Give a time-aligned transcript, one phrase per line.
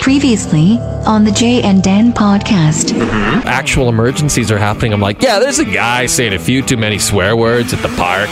[0.00, 2.92] Previously on the Jay and Dan podcast.
[2.92, 3.46] Mm-hmm.
[3.46, 6.98] actual emergencies are happening, I'm like, yeah, there's a guy saying a few too many
[6.98, 8.28] swear words at the park.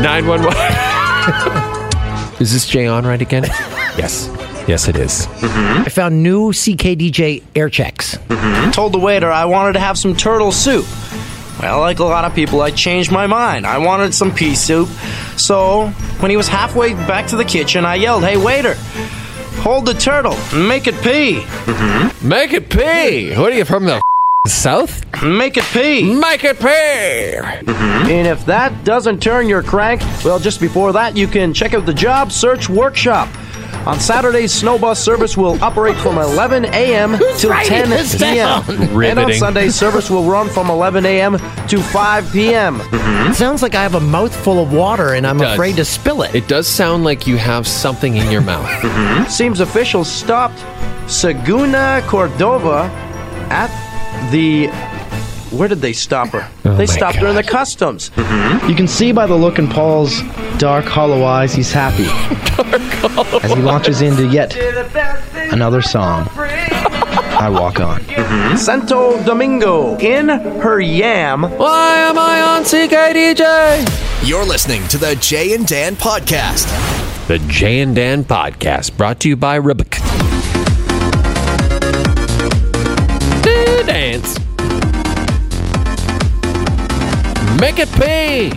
[0.00, 2.36] 911.
[2.40, 3.44] is this Jay Onrait again?
[3.98, 4.30] yes.
[4.66, 5.26] Yes, it is.
[5.26, 5.82] Mm-hmm.
[5.82, 8.16] I found new CKDJ air checks.
[8.16, 8.70] Mm-hmm.
[8.72, 10.86] Told the waiter I wanted to have some turtle soup.
[11.60, 13.66] Well, like a lot of people, I changed my mind.
[13.66, 14.88] I wanted some pea soup.
[15.36, 15.88] So,
[16.20, 18.74] when he was halfway back to the kitchen, I yelled, Hey, waiter,
[19.66, 21.40] hold the turtle make it pee.
[21.40, 22.28] Mm-hmm.
[22.28, 23.34] Make it pee.
[23.34, 24.00] What are you from the
[24.46, 25.04] south?
[25.24, 26.14] Make it pee.
[26.14, 27.40] Make it pay.
[27.42, 28.08] Mm-hmm.
[28.08, 31.84] And if that doesn't turn your crank, well, just before that, you can check out
[31.84, 33.28] the Job Search Workshop.
[33.86, 37.16] On Saturdays, snow bus service will operate from 11 a.m.
[37.36, 38.62] till 10 p.m.
[38.68, 39.38] And on Riveting.
[39.38, 41.38] Sundays, service will run from 11 a.m.
[41.68, 42.80] to 5 p.m.
[42.92, 45.52] It sounds like I have a mouthful of water and I'm does.
[45.54, 46.34] afraid to spill it.
[46.34, 49.30] It does sound like you have something in your mouth.
[49.30, 50.58] Seems officials stopped
[51.06, 52.90] Saguna Cordova
[53.50, 53.70] at
[54.32, 54.66] the.
[55.50, 56.50] Where did they stop her?
[56.64, 57.50] Oh they stopped her in the God.
[57.50, 58.10] customs.
[58.10, 58.68] Mm-hmm.
[58.68, 60.20] You can see by the look in Paul's
[60.58, 62.04] dark, hollow eyes he's happy.
[62.56, 63.44] Dark hollow eyes.
[63.44, 64.56] As he launches into yet
[65.52, 66.28] another song.
[67.38, 68.00] I walk on.
[68.00, 68.56] Mm-hmm.
[68.56, 71.42] Santo Domingo in her yam.
[71.42, 74.26] Why am I on CKDJ?
[74.26, 76.66] You're listening to the Jay and Dan podcast.
[77.28, 80.05] The Jay and Dan podcast brought to you by Rubik.
[87.60, 88.50] Make it pay.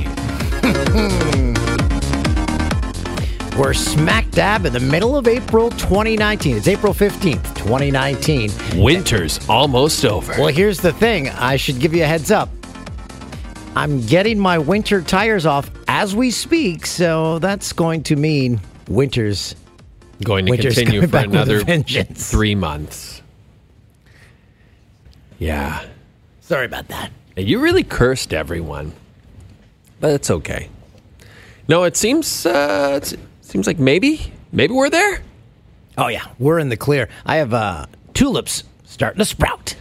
[3.57, 6.57] We're smack dab in the middle of April 2019.
[6.57, 8.51] It's April 15th, 2019.
[8.81, 10.33] Winter's almost over.
[10.37, 12.49] Well, here's the thing I should give you a heads up.
[13.75, 19.55] I'm getting my winter tires off as we speak, so that's going to mean winter's
[20.23, 21.83] Going to winter's continue for back with a another
[22.13, 23.21] three months.
[25.37, 25.85] Yeah.
[26.41, 27.11] Sorry about that.
[27.39, 28.93] You really cursed everyone,
[29.99, 30.69] but it's okay.
[31.67, 35.21] No, it seems uh, it seems like maybe maybe we're there.
[35.97, 37.09] Oh, yeah, we're in the clear.
[37.25, 39.75] I have uh, tulips starting to sprout.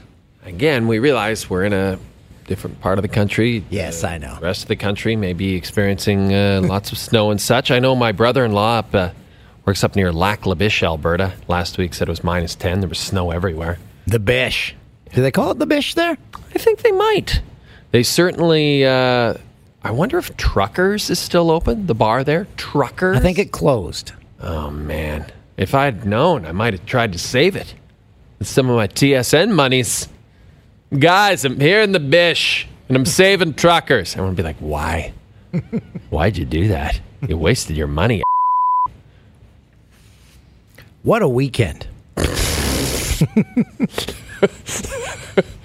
[0.45, 1.99] Again, we realize we're in a
[2.47, 3.65] different part of the country.
[3.71, 4.35] Yes, I know.
[4.37, 7.71] The rest of the country may be experiencing uh, lots of snow and such.
[7.71, 9.11] I know my brother-in-law up, uh,
[9.65, 11.35] works up near Lac La Biche, Alberta.
[11.47, 12.81] Last week said it was minus ten.
[12.81, 13.79] There was snow everywhere.
[14.07, 14.75] The Bish.
[15.15, 16.17] Do they call it the Bish there?
[16.55, 17.43] I think they might.
[17.91, 18.84] They certainly.
[18.84, 19.34] Uh,
[19.82, 21.87] I wonder if Truckers is still open.
[21.87, 23.16] The bar there, Truckers.
[23.16, 24.12] I think it closed.
[24.41, 25.26] Oh man,
[25.56, 27.75] if I'd known, I might have tried to save it.
[28.38, 30.09] With some of my TSN monies.
[30.97, 34.16] Guys, I'm here in the bish and I'm saving truckers.
[34.16, 35.12] I want to be like, why?
[36.10, 37.00] Why'd you do that?
[37.26, 38.22] You wasted your money.
[41.05, 41.87] What a weekend.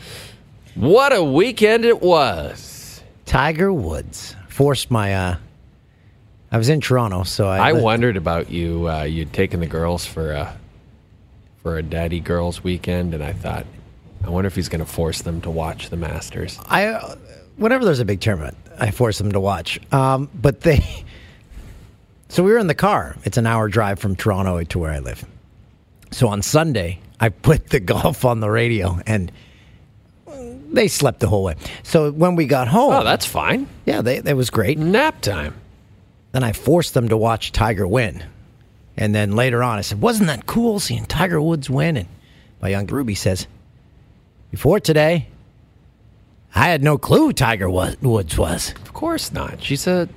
[0.75, 3.01] What a weekend it was.
[3.25, 5.13] Tiger Woods forced my.
[5.13, 5.38] uh
[6.51, 7.69] I was in Toronto, so I.
[7.69, 8.88] I wondered about you.
[8.88, 10.56] Uh, you'd taken the girls for a
[11.63, 13.66] for a daddy girls weekend, and I thought,
[14.23, 16.59] I wonder if he's going to force them to watch the Masters.
[16.67, 17.16] I uh,
[17.57, 19.79] whenever there's a big tournament, I force them to watch.
[19.91, 20.84] Um, but they.
[22.29, 23.16] So we were in the car.
[23.25, 25.23] It's an hour drive from Toronto to where I live.
[26.09, 29.31] So on Sunday, I put the golf on the radio, and
[30.73, 31.56] they slept the whole way.
[31.84, 33.67] So when we got home, Oh, that's fine.
[33.85, 34.78] yeah, they, that was great.
[34.78, 35.53] Nap time.
[36.31, 38.23] Then I forced them to watch Tiger win.
[38.97, 41.97] And then later on, I said, Wasn't that cool seeing Tiger Woods win?
[41.97, 42.07] And
[42.61, 43.47] my young Ruby says,
[44.51, 45.28] Before today,
[46.56, 48.72] I had no clue Tiger was, Woods was.
[48.84, 49.63] Of course not.
[49.63, 50.07] She's a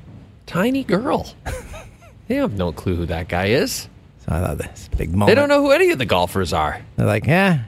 [0.47, 1.35] tiny girl.
[2.29, 3.89] they have no clue who that guy is.
[4.27, 5.29] So I thought this big moment.
[5.29, 6.81] They don't know who any of the golfers are.
[6.97, 7.65] They're like, Yeah.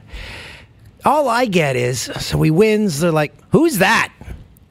[1.05, 2.99] All I get is, so he wins.
[2.99, 4.11] They're like, Who's that?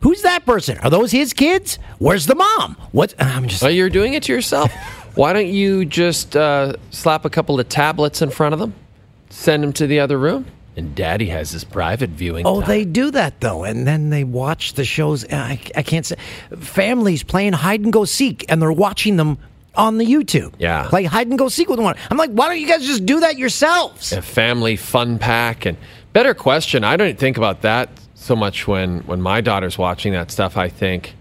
[0.00, 0.78] Who's that person?
[0.78, 1.78] Are those his kids?
[1.98, 2.76] Where's the mom?
[2.92, 3.14] What?
[3.18, 4.72] I'm just Well, you're doing it to yourself.
[5.16, 8.74] Why don't you just uh, slap a couple of tablets in front of them,
[9.30, 10.46] send them to the other room,
[10.76, 12.46] and Daddy has his private viewing.
[12.46, 12.68] Oh, time.
[12.68, 15.24] they do that though, and then they watch the shows.
[15.28, 16.14] I, I can't say
[16.60, 19.38] families playing hide and go seek, and they're watching them
[19.74, 20.54] on the YouTube.
[20.58, 20.86] Yeah.
[20.88, 21.96] play hide and go seek with one.
[22.10, 24.12] I'm like, why don't you guys just do that yourselves?
[24.12, 25.66] a family fun pack.
[25.66, 25.78] And
[26.12, 26.84] better question.
[26.84, 30.56] I don't think about that so much when when my daughter's watching that stuff.
[30.56, 31.14] I think,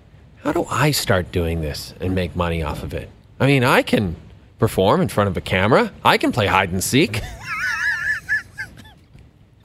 [0.43, 3.09] how do I start doing this and make money off of it?
[3.39, 4.15] I mean, I can
[4.59, 5.91] perform in front of a camera.
[6.03, 7.21] I can play hide and seek.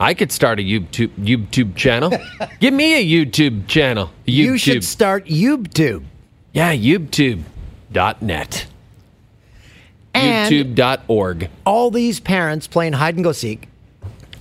[0.00, 2.12] I could start a YouTube YouTube channel.
[2.60, 4.06] Give me a YouTube channel.
[4.26, 4.32] YouTube.
[4.32, 6.04] You should start YouTube.
[6.52, 8.66] yeah, YouTube.net.
[10.14, 11.48] And YouTube.org.
[11.64, 13.68] all these parents playing hide and go seek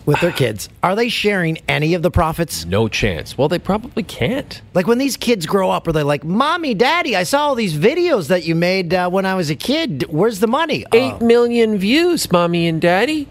[0.06, 2.66] with their kids, are they sharing any of the profits?
[2.66, 3.38] No chance.
[3.38, 4.62] Well, they probably can't.
[4.74, 7.74] Like when these kids grow up, are they like, "Mommy, Daddy, I saw all these
[7.76, 10.06] videos that you made uh, when I was a kid.
[10.10, 13.28] Where's the money?" Eight Uh, million views, mommy and daddy.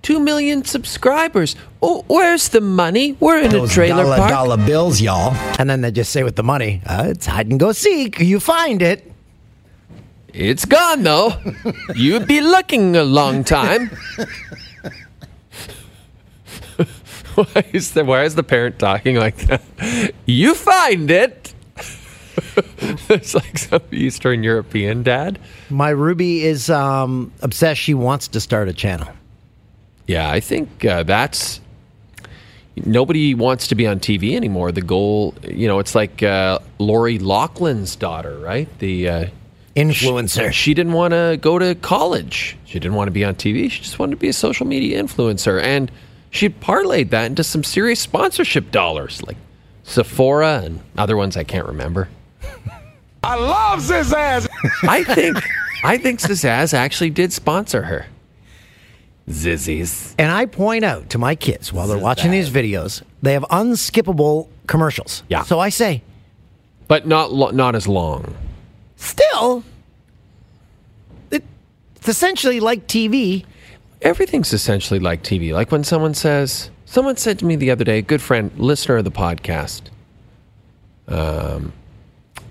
[0.00, 1.56] Two million subscribers.
[1.82, 3.16] Oh, where's the money?
[3.18, 4.30] We're in a those trailer dollar, park.
[4.30, 5.34] dollar bills, y'all.
[5.58, 8.20] And then they just say with the money, uh, "It's hide and go seek.
[8.20, 9.04] You find it."
[10.32, 11.32] It's gone though.
[11.96, 13.90] You'd be looking a long time.
[17.38, 19.62] why is the why is the parent talking like that?
[20.26, 21.54] You find it.
[23.08, 25.38] it's like some Eastern European dad.
[25.70, 27.80] My Ruby is um, obsessed.
[27.80, 29.08] She wants to start a channel.
[30.06, 31.60] Yeah, I think uh, that's
[32.76, 34.72] nobody wants to be on TV anymore.
[34.72, 38.68] The goal, you know, it's like uh, Lori Loughlin's daughter, right?
[38.78, 39.26] The uh,
[39.78, 40.52] Influencer.
[40.52, 42.56] She didn't want to go to college.
[42.64, 43.70] She didn't want to be on TV.
[43.70, 45.62] She just wanted to be a social media influencer.
[45.62, 45.90] And
[46.30, 49.36] she parlayed that into some serious sponsorship dollars, like
[49.84, 52.08] Sephora and other ones I can't remember.
[53.22, 54.46] I love this ass.
[54.82, 55.36] I think
[55.84, 58.06] I think Zazaz actually did sponsor her.
[59.28, 60.14] Zizzies.
[60.18, 64.48] And I point out to my kids while they're watching these videos, they have unskippable
[64.66, 65.22] commercials.
[65.28, 65.42] Yeah.
[65.42, 66.02] So I say,
[66.86, 68.34] But not lo- not as long.
[68.96, 69.64] still,
[71.30, 71.44] it,
[71.96, 73.44] it's essentially like TV.
[74.02, 75.52] Everything's essentially like TV.
[75.52, 79.04] Like when someone says, someone said to me the other day, good friend, listener of
[79.04, 79.82] the podcast,
[81.08, 81.72] um,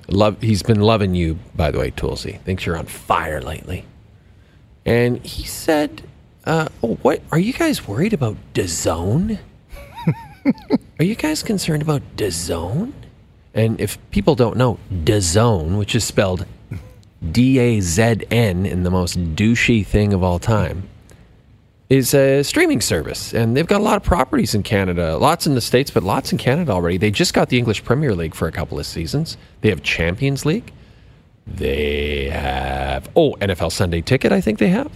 [0.08, 2.40] love, he's been loving you, by the way, Toolsy.
[2.42, 3.86] Thinks you're on fire lately.
[4.86, 6.04] And he said,
[6.46, 9.40] uh, oh, what, are you guys worried about DAZN?
[11.00, 12.94] are you guys concerned about DAZN?
[13.54, 16.46] And if people don't know, DAZN, which is spelled
[17.32, 20.88] D A Z N in the most douchey thing of all time,
[21.90, 23.34] is a streaming service.
[23.34, 26.32] And they've got a lot of properties in Canada, lots in the States, but lots
[26.32, 26.98] in Canada already.
[26.98, 29.38] They just got the English Premier League for a couple of seasons.
[29.62, 30.74] They have Champions League.
[31.46, 34.92] They have, oh, NFL Sunday Ticket, I think they have.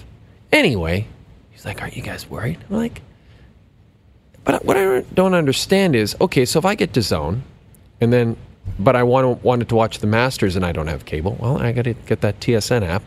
[0.52, 1.08] Anyway,
[1.50, 2.60] he's like, Aren't you guys worried?
[2.70, 3.02] I'm like,
[4.44, 7.40] But what I don't understand is okay, so if I get DAZN
[8.02, 8.36] and then,
[8.78, 11.72] but I want wanted to watch the Masters and I don't have cable, well, I
[11.72, 13.04] got to get that TSN app.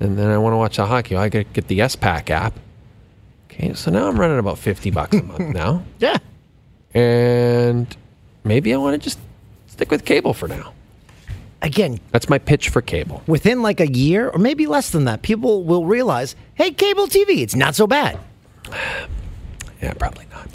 [0.00, 2.54] And then I want to watch the hockey, I got to get the SPAC app.
[3.62, 5.82] Okay, so now I'm running about 50 bucks a month now.
[5.98, 6.16] Yeah.
[6.94, 7.94] And
[8.42, 9.18] maybe I want to just
[9.68, 10.72] stick with cable for now.
[11.62, 13.22] Again, That's my pitch for cable.
[13.26, 17.42] within like a year or maybe less than that, people will realize, hey, cable TV,
[17.42, 18.18] it's not so bad.
[19.82, 20.46] Yeah, probably not.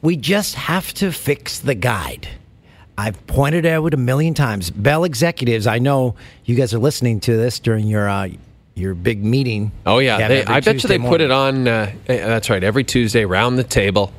[0.00, 2.28] We just have to fix the guide.
[2.96, 4.70] I've pointed it out a million times.
[4.70, 6.14] Bell executives, I know
[6.46, 8.28] you guys are listening to this during your uh,
[8.74, 9.72] your big meeting.
[9.86, 11.68] Oh yeah, they, I bet you they put it on.
[11.68, 14.12] Uh, eh, that's right, every Tuesday round the table.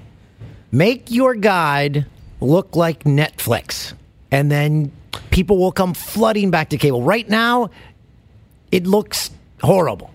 [0.72, 2.06] Make your guide
[2.40, 3.94] look like Netflix,
[4.32, 4.92] and then
[5.32, 7.02] people will come flooding back to cable.
[7.02, 7.70] Right now,
[8.72, 9.32] it looks
[9.62, 10.12] horrible.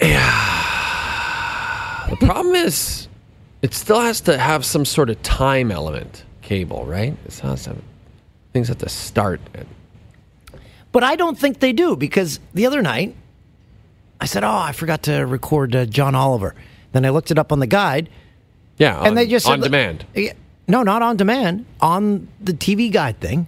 [0.00, 0.50] Yeah.
[2.10, 3.08] The problem is,
[3.62, 6.24] it still has to have some sort of time element.
[6.42, 7.16] Cable, right?
[7.24, 7.76] It has to
[8.52, 9.40] things have to start.
[10.92, 13.16] But I don't think they do because the other night
[14.24, 16.54] I said, "Oh, I forgot to record uh, John Oliver."
[16.92, 18.08] Then I looked it up on the guide,
[18.78, 20.06] yeah, on, and they just on demand.
[20.66, 21.66] No, not on demand.
[21.82, 23.46] On the TV guide thing,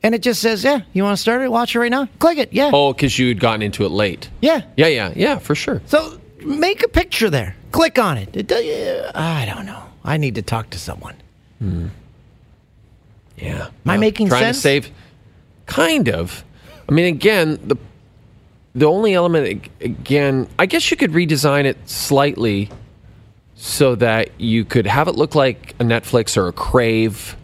[0.00, 1.50] and it just says, "Yeah, you want to start it?
[1.50, 2.06] Watch it right now.
[2.20, 2.52] Click it.
[2.52, 4.30] Yeah, Oh, because you had gotten into it late.
[4.40, 5.82] yeah." Yeah, yeah, yeah, for sure.
[5.86, 7.56] So make a picture there.
[7.72, 8.28] Click on it.
[8.36, 9.82] it uh, I don't know.
[10.04, 11.16] I need to talk to someone.
[11.60, 11.88] Yeah.
[13.66, 14.62] Am I making trying sense?
[14.62, 14.94] Trying to save?
[15.66, 16.44] Kind of.
[16.88, 17.76] I mean, again, the
[18.74, 22.70] the only element again, I guess you could redesign it slightly
[23.54, 27.36] so that you could have it look like a Netflix or a Crave,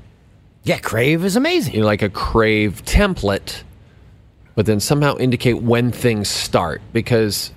[0.65, 1.75] Yeah, Crave is amazing.
[1.75, 3.63] you know, like a Crave template,
[4.55, 7.53] but then somehow indicate when things start because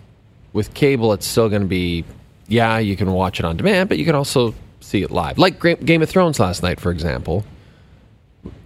[0.53, 2.03] with cable it's still going to be
[2.47, 5.37] yeah, you can watch it on demand, but you can also see it live.
[5.37, 7.45] Like Game of Thrones last night, for example.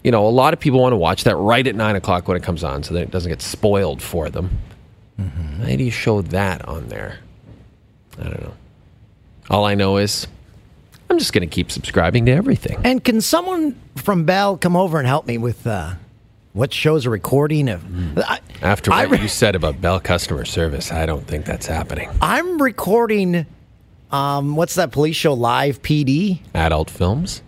[0.03, 2.35] You know, a lot of people want to watch that right at nine o'clock when
[2.35, 4.57] it comes on, so that it doesn't get spoiled for them.
[5.17, 7.19] Why do you show that on there?
[8.19, 8.53] I don't know.
[9.50, 10.27] All I know is
[11.10, 12.79] I'm just going to keep subscribing to everything.
[12.84, 15.93] And can someone from Bell come over and help me with uh,
[16.53, 17.84] what shows a recording of?
[18.17, 22.10] I, After what re- you said about Bell customer service, I don't think that's happening.
[22.22, 23.45] I'm recording.
[24.12, 25.34] Um, what's that police show?
[25.34, 26.39] Live PD.
[26.53, 27.41] Adult films?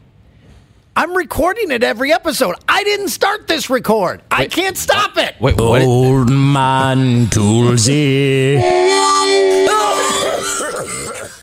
[0.98, 2.56] I'm recording it every episode.
[2.68, 4.24] I didn't start this record.
[4.32, 5.36] I can't stop it.
[5.40, 5.84] Wait, what?
[5.84, 8.58] Old man Toolsy.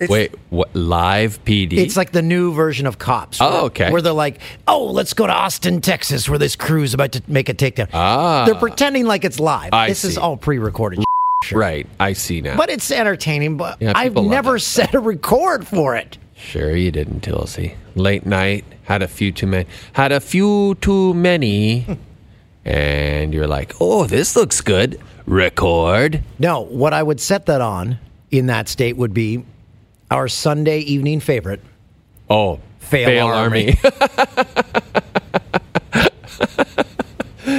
[0.09, 0.75] Wait, what?
[0.75, 1.75] Live PD?
[1.75, 3.41] It's like the new version of Cops.
[3.41, 3.93] Oh, where- okay.
[3.93, 7.49] Where they're like, oh, let's go to Austin, Texas, where this crew's about to make
[7.49, 7.91] a takedown.
[7.93, 8.47] Ah.
[8.47, 9.73] They're pretending like it's live.
[9.73, 11.05] I this is all pre-recorded.
[11.45, 11.61] sure.
[11.61, 11.87] right.
[12.01, 12.57] I see now.
[12.57, 13.57] But it's entertaining.
[13.57, 16.19] But Yeah, I've never set a record for it.
[16.45, 17.75] Sure, you didn't, Tilsey.
[17.95, 21.87] Late night, had a few too many, had a few too many,
[22.65, 26.23] and you're like, "Oh, this looks good." Record.
[26.39, 27.99] No, what I would set that on
[28.31, 29.43] in that state would be
[30.11, 31.61] our Sunday evening favorite.
[32.29, 33.79] Oh, Fail Army.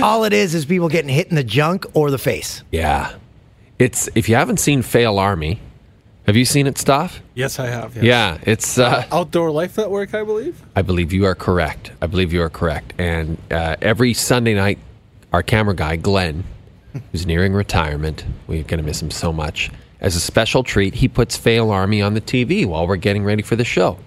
[0.01, 2.63] All it is is people getting hit in the junk or the face.
[2.71, 3.15] yeah,
[3.79, 5.59] it's if you haven't seen Fail Army,
[6.25, 7.21] have you seen it, Stoff?
[7.33, 7.95] Yes, I have.
[7.95, 8.03] yes.
[8.03, 8.77] Yeah, it's.
[8.77, 10.61] Uh, Outdoor Life Network, I believe.
[10.75, 11.91] I believe you are correct.
[12.01, 12.93] I believe you are correct.
[12.97, 14.79] And uh, every Sunday night,
[15.33, 16.43] our camera guy, Glenn,
[17.11, 19.69] who's nearing retirement, we're going to miss him so much.
[20.01, 23.41] As a special treat, he puts Fail Army on the TV while we're getting ready
[23.41, 23.97] for the show.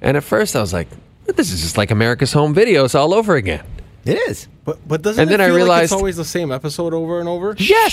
[0.00, 0.88] And at first, I was like,
[1.26, 3.64] this is just like America's Home Videos all over again.
[4.06, 4.48] It is.
[4.64, 7.20] But but doesn't And it then I feel like it's always the same episode over
[7.20, 7.54] and over?
[7.58, 7.92] Yes!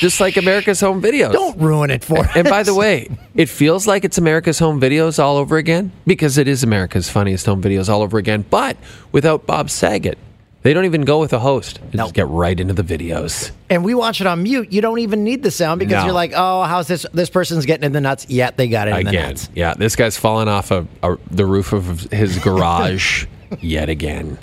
[0.00, 1.32] Just like America's Home Videos.
[1.32, 2.30] Don't ruin it for us.
[2.34, 6.38] And by the way, it feels like it's America's Home Videos all over again because
[6.38, 8.76] it is America's Funniest Home Videos all over again, but
[9.12, 10.18] without Bob Saget.
[10.62, 11.78] They don't even go with a host.
[11.90, 12.04] They No.
[12.04, 13.50] just get right into the videos.
[13.68, 16.04] and we watch it on mute, you don't even need the sound because No.
[16.06, 17.04] you're like, oh, how's this?
[17.12, 18.24] This person's getting in the nuts.
[18.30, 19.50] Yeah, they got it in the nuts.
[19.54, 23.26] Yeah, this guy's falling off of a, the roof of his garage
[23.60, 24.38] yet again.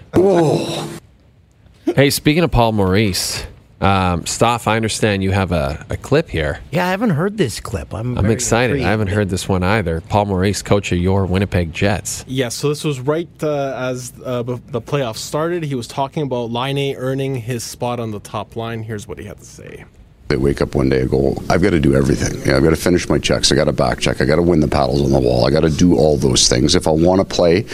[1.85, 3.45] Hey, speaking of Paul Maurice,
[3.81, 6.61] um, Stoff, I understand you have a, a clip here.
[6.71, 7.93] Yeah, I haven't heard this clip.
[7.93, 8.73] I'm, I'm excited.
[8.73, 8.87] intrigued.
[8.87, 10.01] I haven't heard this one either.
[10.01, 12.23] Paul Maurice, coach of your Winnipeg Jets.
[12.27, 15.63] Yes, so this was right uh, as uh, the playoffs started.
[15.63, 18.83] He was talking about Laine earning his spot on the top line.
[18.83, 19.85] Here's what he had to say.
[20.27, 22.39] They wake up one day and go, I've got to do everything.
[22.47, 23.51] Yeah, I've got to finish my checks.
[23.51, 24.21] I got to back check.
[24.21, 25.45] I got to win the paddles on the wall.
[25.45, 26.73] I got to do all those things.
[26.73, 27.65] If I want to play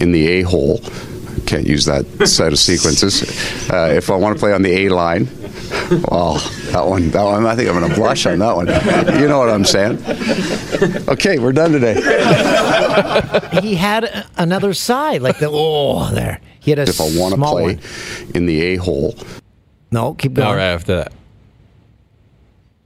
[0.00, 0.80] in the A hole,
[1.46, 3.22] can't use that set of sequences.
[3.70, 5.26] Uh, if I want to play on the A line,
[6.08, 6.34] well,
[6.72, 8.66] that one, that one, I think I'm going to blush on that one.
[9.20, 9.98] You know what I'm saying?
[11.08, 11.94] Okay, we're done today.
[13.62, 16.40] he had another side, like the oh there.
[16.60, 17.80] He had a If I want to play one.
[18.34, 19.14] in the A hole,
[19.90, 20.46] No, keep going.
[20.48, 21.12] All right, after that.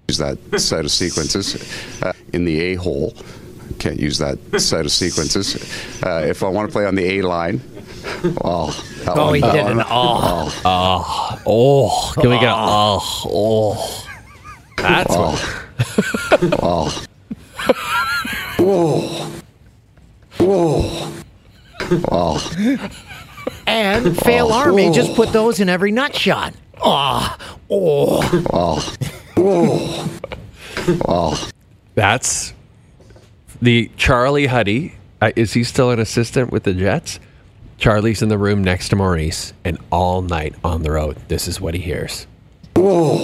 [0.08, 3.14] use that set of sequences uh, in the A hole.
[3.78, 5.56] Can't use that set of sequences.
[6.02, 7.60] Uh, if I want to play on the A line,
[8.42, 10.52] well, that Oh, one, he that did one, an oh.
[10.54, 10.60] Oh.
[10.64, 12.98] Ah, oh, can we get a oh.
[13.00, 14.10] Ah, oh, oh.
[14.76, 16.58] That's what.
[16.60, 16.90] well,
[18.58, 19.00] whoa,
[20.38, 21.12] whoa,
[22.10, 22.42] well,
[23.66, 26.54] And Fail Army just put those in every nut shot.
[26.82, 27.38] Ah,
[27.70, 28.20] oh,
[28.52, 28.94] oh.
[29.36, 30.16] well,
[30.86, 31.38] whoa, well.
[31.94, 32.52] That's
[33.62, 34.94] the Charlie Huddy.
[35.22, 37.20] Uh, is he still an assistant with the Jets?
[37.78, 41.60] Charlie's in the room next to Maurice, and all night on the road, this is
[41.60, 42.26] what he hears.
[42.76, 43.18] Well,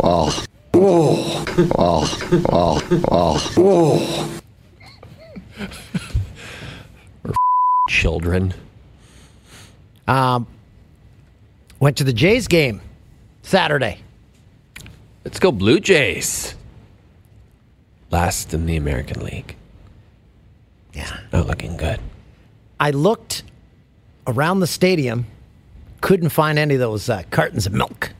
[0.00, 0.32] well,
[0.74, 1.36] well,
[2.48, 4.28] well, whoa.
[7.88, 8.54] Children.
[10.08, 10.46] Um,
[11.78, 12.80] went to the Jays game
[13.42, 14.00] Saturday.
[15.24, 16.54] Let's go, Blue Jays.
[18.10, 19.56] Last in the American League.
[20.92, 21.20] Yeah.
[21.32, 22.00] Not looking good.
[22.78, 23.44] I looked
[24.26, 25.26] around the stadium,
[26.00, 28.12] couldn't find any of those uh, cartons of milk.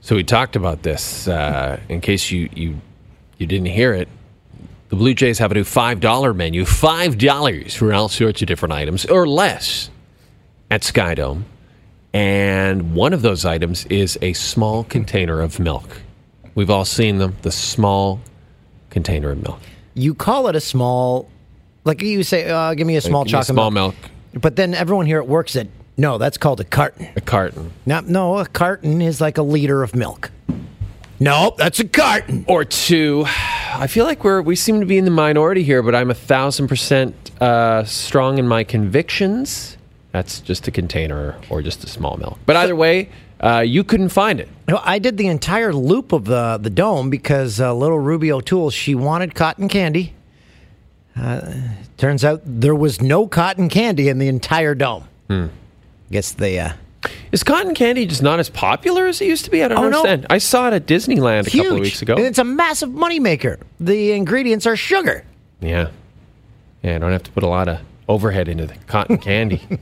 [0.00, 1.28] So we talked about this.
[1.28, 2.80] Uh, in case you, you
[3.36, 4.08] you didn't hear it,
[4.88, 8.48] the Blue Jays have a new five dollar menu, five dollars for all sorts of
[8.48, 9.90] different items or less
[10.70, 11.42] at Skydome,
[12.14, 16.00] and one of those items is a small container of milk.
[16.54, 17.36] We've all seen them.
[17.42, 18.20] The small
[18.90, 19.60] container of milk.
[19.94, 21.28] You call it a small,
[21.84, 23.94] like you say, uh, give me a small chocolate small milk,
[24.34, 27.08] But then everyone here at work said, no, that's called a carton.
[27.16, 27.72] a carton.
[27.86, 30.30] No, no, a carton is like a liter of milk.
[31.20, 32.44] No, that's a carton.
[32.46, 33.24] or two.
[33.26, 36.14] I feel like we're we seem to be in the minority here, but I'm a
[36.14, 39.76] thousand percent uh, strong in my convictions.
[40.12, 42.38] That's just a container or just a small milk.
[42.46, 44.48] But either way, uh, you couldn't find it.
[44.68, 48.70] No, I did the entire loop of the the dome because uh, little Ruby O'Toole
[48.70, 50.14] she wanted cotton candy.
[51.20, 51.52] Uh,
[51.96, 55.04] turns out there was no cotton candy in the entire dome.
[55.28, 55.46] Hmm.
[56.10, 56.72] Guess they uh,
[57.32, 59.62] Is cotton candy just not as popular as it used to be?
[59.62, 59.98] I don't Oh, no.
[59.98, 60.26] understand.
[60.30, 61.64] I saw it at Disneyland a huge.
[61.64, 62.14] couple of weeks ago.
[62.16, 63.60] And it's a massive moneymaker.
[63.80, 65.24] The ingredients are sugar.
[65.60, 65.90] yeah,
[66.82, 66.94] yeah.
[66.94, 69.60] I don't have to put a lot of overhead into the cotton candy.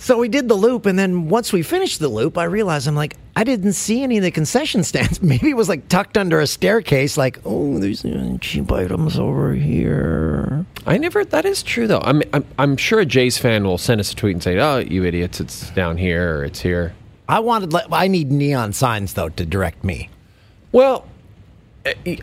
[0.00, 2.94] So we did the loop, and then once we finished the loop, I realized I'm
[2.94, 5.20] like, I didn't see any of the concession stands.
[5.22, 7.16] Maybe it was like tucked under a staircase.
[7.18, 8.06] Like, oh, there's
[8.40, 10.64] cheap items over here.
[10.86, 11.24] I never.
[11.24, 12.00] That is true, though.
[12.02, 14.78] I'm, I'm I'm sure a Jays fan will send us a tweet and say, "Oh,
[14.78, 15.40] you idiots!
[15.40, 16.94] It's down here or it's here."
[17.28, 17.74] I wanted.
[17.92, 20.08] I need neon signs though to direct me.
[20.72, 21.06] Well,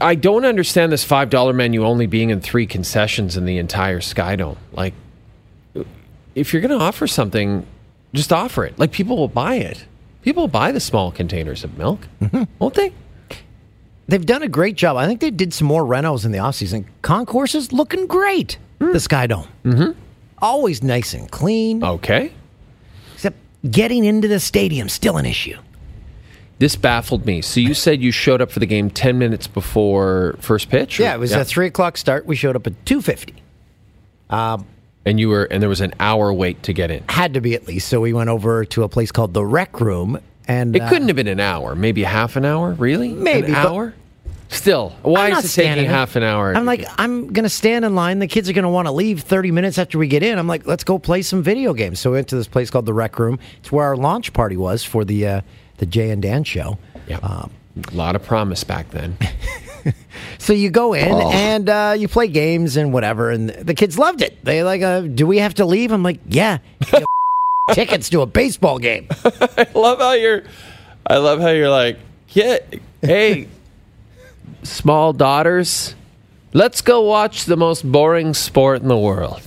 [0.02, 4.00] I- don't understand this five dollar menu only being in three concessions in the entire
[4.00, 4.58] Skydome.
[4.72, 4.94] Like,
[6.36, 7.66] if you're going to offer something,
[8.14, 8.78] just offer it.
[8.78, 9.86] Like people will buy it.
[10.22, 12.44] People will buy the small containers of milk, mm-hmm.
[12.60, 12.94] won't they?
[14.08, 14.98] They've done a great job.
[14.98, 16.86] I think they did some more renos in the offseason.
[17.02, 18.58] Concourse is looking great.
[18.80, 18.92] Hmm.
[18.92, 19.48] The Skydome.
[19.64, 20.00] Mm-hmm.
[20.40, 21.84] Always nice and clean.
[21.84, 22.32] Okay.
[23.14, 23.38] Except
[23.70, 25.58] getting into the stadium still an issue.
[26.60, 27.42] This baffled me.
[27.42, 31.00] So you said you showed up for the game ten minutes before first pitch.
[31.00, 32.26] or- Yeah, it was a three o'clock start.
[32.26, 33.34] We showed up at two fifty.
[34.30, 34.66] Um,
[35.06, 37.04] and you were, and there was an hour wait to get in.
[37.10, 37.88] Had to be at least.
[37.88, 41.08] So we went over to a place called the Rec Room, and It uh, couldn't
[41.08, 42.74] have been an hour, maybe half an hour.
[42.74, 43.10] Really?
[43.10, 43.94] Maybe, an hour.
[44.50, 46.56] Still, why is it taking half an hour?
[46.56, 48.20] I'm like, I'm gonna stand in line.
[48.20, 50.38] The kids are gonna want to leave 30 minutes after we get in.
[50.38, 52.00] I'm like, let's go play some video games.
[52.00, 53.40] So we went to this place called the Rec Room.
[53.60, 55.42] It's where our launch party was for the uh,
[55.78, 56.78] the Jay and Dan show.
[57.08, 57.50] yeah, Um,
[57.92, 59.18] a lot of promise back then.
[60.38, 61.32] So you go in Oh.
[61.32, 64.38] and uh, you play games and whatever, and the kids loved it.
[64.44, 65.92] They like, uh, do we have to leave?
[65.92, 66.60] I'm like, yeah.
[67.74, 69.08] Tickets to a baseball game.
[69.26, 70.44] I love how you're.
[71.08, 71.98] I love how you're like,
[72.30, 72.58] yeah,
[73.02, 73.48] hey,
[74.64, 75.96] small daughters,
[76.54, 79.42] let's go watch the most boring sport in the world.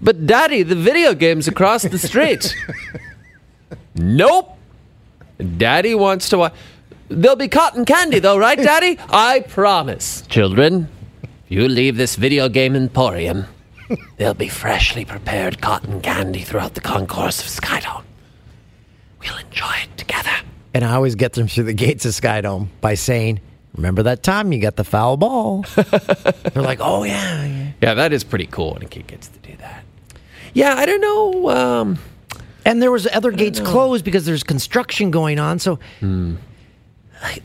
[0.00, 2.54] but daddy, the video game's across the street.
[3.94, 4.56] nope.
[5.56, 6.54] Daddy wants to watch.
[7.10, 8.96] There'll be cotton candy though, right, Daddy?
[9.10, 10.22] I promise.
[10.28, 10.88] Children,
[11.22, 13.46] if you leave this video game emporium,
[14.16, 18.04] there'll be freshly prepared cotton candy throughout the concourse of Skydome.
[19.20, 20.30] We'll enjoy it together.
[20.72, 23.40] And I always get them through the gates of Skydome by saying,
[23.74, 28.12] "Remember that time you got the foul ball?" They're like, "Oh yeah, yeah." Yeah, that
[28.12, 29.82] is pretty cool when a kid gets to do that.
[30.54, 31.50] Yeah, I don't know.
[31.50, 31.98] Um,
[32.64, 35.58] And there was other gates closed because there's construction going on.
[35.58, 35.78] So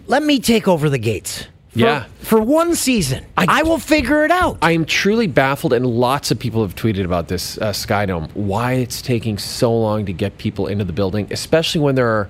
[0.08, 1.46] let me take over the gates.
[1.70, 2.06] For, Yeah.
[2.20, 4.58] for one season, I, will figure it out.
[4.62, 8.34] I am truly baffled, and lots of people have tweeted about this uh, Skydome.
[8.34, 12.30] Why it's taking so long to get people into the building, especially when there are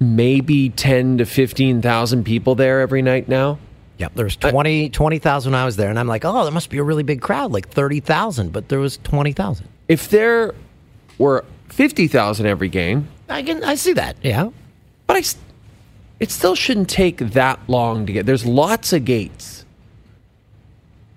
[0.00, 3.58] maybe ten to fifteen thousand people there every night now.
[3.98, 6.70] Yep, there was 20 20,000 when I was there, and I'm like, oh, there must
[6.70, 9.68] be a really big crowd, like 30,000, but there was 20,000.
[9.88, 10.54] If there
[11.18, 14.48] were fifty thousand every game, I can, I see that, yeah.
[15.06, 15.22] but I,
[16.20, 18.26] it still shouldn't take that long to get.
[18.26, 19.64] There's lots of gates.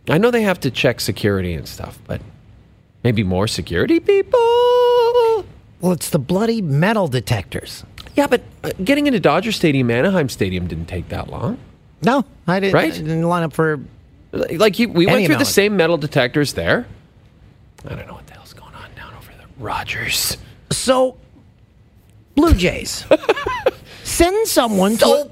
[0.09, 2.21] I know they have to check security and stuff, but
[3.03, 4.39] maybe more security people.
[5.81, 7.83] Well, it's the bloody metal detectors.
[8.15, 11.57] Yeah, but uh, getting into Dodger Stadium, Anaheim Stadium didn't take that long.
[12.01, 12.93] No, I didn't, Right?
[12.93, 13.79] I didn't line up for.
[14.31, 16.85] Like you, we went through the same metal detectors there.
[17.85, 19.45] I don't know what the hell's going on down over there.
[19.59, 20.37] Rogers.
[20.71, 21.17] So,
[22.35, 23.05] Blue Jays,
[24.13, 25.29] send someone to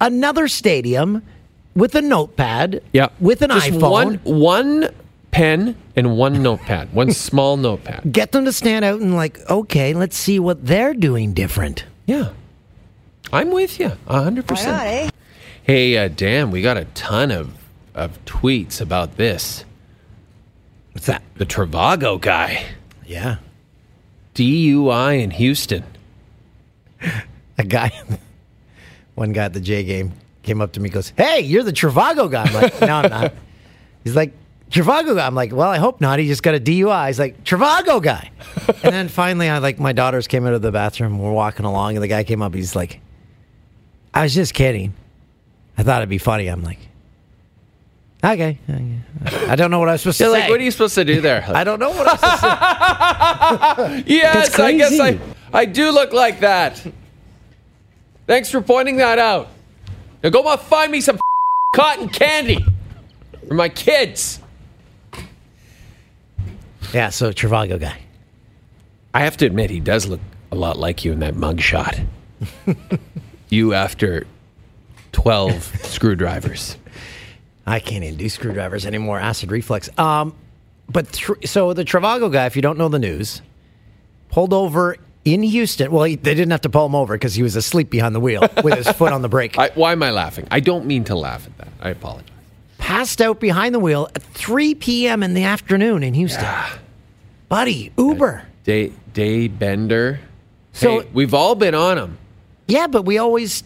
[0.00, 1.22] another stadium
[1.74, 3.90] with a notepad, Yeah, with an Just iPhone.
[3.90, 4.88] One, one
[5.30, 8.12] pen and one notepad, one small notepad.
[8.12, 11.84] Get them to stand out and like, okay, let's see what they're doing different.
[12.06, 12.32] Yeah,
[13.32, 15.12] I'm with you, hundred percent.
[15.62, 17.52] Hey, uh, Dan, we got a ton of
[17.94, 19.64] of tweets about this.
[20.92, 21.22] What's that?
[21.36, 22.64] The Trivago guy,
[23.06, 23.36] Yeah,
[24.34, 25.84] DUI in Houston.
[27.62, 27.90] a guy,
[29.14, 32.30] one guy at the J game came up to me, goes, "Hey, you're the Trivago
[32.30, 33.32] guy." I'm like, "No, I'm not."
[34.04, 34.32] He's like,
[34.70, 37.06] "Trivago guy." I'm like, "Well, I hope not." He just got a DUI.
[37.08, 38.30] He's like, "Trivago guy."
[38.82, 41.18] and then finally, I like my daughters came out of the bathroom.
[41.18, 42.54] We're walking along, and the guy came up.
[42.54, 43.00] He's like,
[44.12, 44.94] "I was just kidding.
[45.78, 46.80] I thought it'd be funny." I'm like,
[48.24, 48.98] "Okay." okay."
[49.48, 50.40] I don't know what I was supposed to Yeah, say.
[50.40, 51.44] like, what are you supposed to do there?
[51.54, 54.04] I don't know what I was supposed to say.
[54.16, 55.18] Yes, I guess I.
[55.54, 56.82] I do look like that.
[58.26, 59.48] Thanks for pointing that out.
[60.22, 61.18] Now go find me some
[61.74, 62.64] cotton candy
[63.48, 64.40] for my kids.
[66.92, 67.98] Yeah, so Trivago guy.
[69.14, 72.06] I have to admit, he does look a lot like you in that mugshot.
[73.48, 74.26] you after
[75.12, 76.76] 12 screwdrivers.
[77.66, 79.18] I can't even do screwdrivers anymore.
[79.18, 79.88] Acid reflux.
[79.98, 80.34] Um,
[80.88, 83.40] but so the Trivago guy, if you don't know the news,
[84.28, 85.90] pulled over in Houston.
[85.92, 88.20] Well, he, they didn't have to pull him over because he was asleep behind the
[88.20, 89.58] wheel with his foot on the brake.
[89.58, 90.46] I, why am I laughing?
[90.50, 91.68] I don't mean to laugh at that.
[91.80, 92.28] I apologize.
[92.78, 95.22] passed out behind the wheel at 3 p.m.
[95.22, 96.44] in the afternoon in Houston.
[97.48, 98.44] Buddy, Uber.
[98.64, 100.20] Day Day Bender.
[100.72, 102.18] So- Hey, we've all been on them.
[102.68, 103.62] Yeah, but we always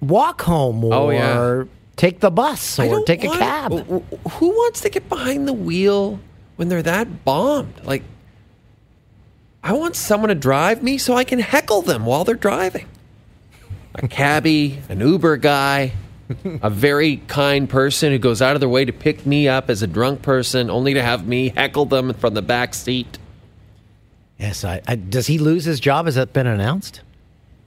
[0.00, 1.64] walk home or Oh, yeah.
[1.96, 3.72] take the bus or take a cab.
[3.72, 6.20] wh- wh- Who wants to get behind the wheel
[6.56, 7.80] when they're that bombed?
[7.84, 8.04] Like,
[9.66, 12.86] I want someone to drive me so I can heckle them while they're driving.
[13.96, 15.90] A cabbie, an Uber guy,
[16.62, 19.82] a very kind person who goes out of their way to pick me up as
[19.82, 23.18] a drunk person, only to have me heckle them from the back seat.
[24.38, 26.06] Yes, I, I, does he lose his job?
[26.06, 27.00] Has that been announced?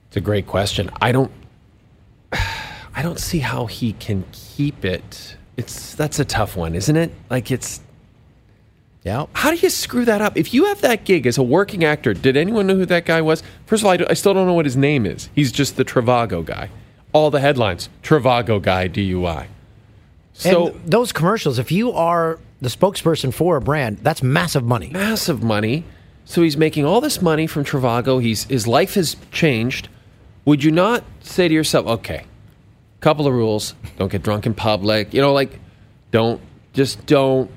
[0.07, 0.89] It's a great question.
[1.01, 1.31] I don't
[2.31, 5.35] I don't see how he can keep it.
[5.57, 7.11] It's that's a tough one, isn't it?
[7.29, 7.81] Like it's
[9.09, 9.25] Yeah.
[9.33, 10.37] how do you screw that up?
[10.37, 13.21] If you have that gig as a working actor, did anyone know who that guy
[13.21, 13.41] was?
[13.65, 15.29] First of all, I, do- I still don't know what his name is.
[15.33, 16.69] He's just the Trivago guy.
[17.11, 19.47] All the headlines: Trivago guy DUI.
[20.33, 24.89] So and those commercials, if you are the spokesperson for a brand, that's massive money.
[24.91, 25.85] massive money.
[26.25, 28.21] So he's making all this money from Trivago.
[28.21, 29.89] He's his life has changed.
[30.45, 32.25] Would you not say to yourself, okay,
[32.99, 35.13] couple of rules: don't get drunk in public.
[35.15, 35.59] You know, like
[36.11, 36.39] don't
[36.73, 37.49] just don't.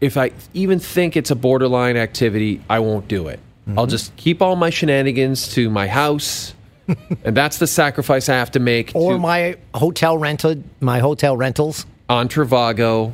[0.00, 3.40] If I even think it's a borderline activity, I won't do it.
[3.68, 3.90] I'll mm-hmm.
[3.90, 6.54] just keep all my shenanigans to my house,
[7.24, 8.92] and that's the sacrifice I have to make.
[8.94, 11.86] Or to- my hotel rented, my hotel rentals.
[12.08, 13.12] on Trivago,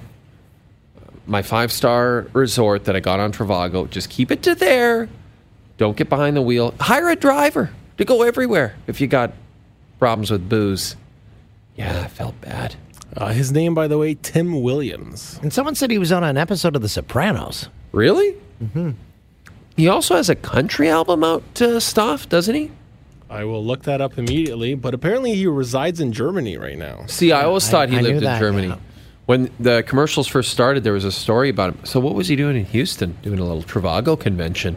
[1.26, 3.90] my five star resort that I got on Trivago.
[3.90, 5.08] Just keep it to there.
[5.78, 6.74] Don't get behind the wheel.
[6.80, 9.32] Hire a driver to go everywhere if you got
[9.98, 10.96] problems with booze.
[11.76, 12.76] Yeah, I felt bad.
[13.16, 15.38] Uh, his name, by the way, Tim Williams.
[15.42, 17.68] And someone said he was on an episode of The Sopranos.
[17.92, 18.34] Really?
[18.62, 18.90] Mm-hmm.
[19.76, 22.70] He also has a country album out, uh, stuff, doesn't he?
[23.28, 27.04] I will look that up immediately, but apparently he resides in Germany right now.
[27.06, 28.68] See, I always I- thought he I knew lived in that, Germany.
[28.68, 28.76] yeah.
[29.26, 31.84] When the commercials first started, there was a story about him.
[31.84, 33.18] So, what was he doing in Houston?
[33.22, 34.76] Doing a little Trivago convention?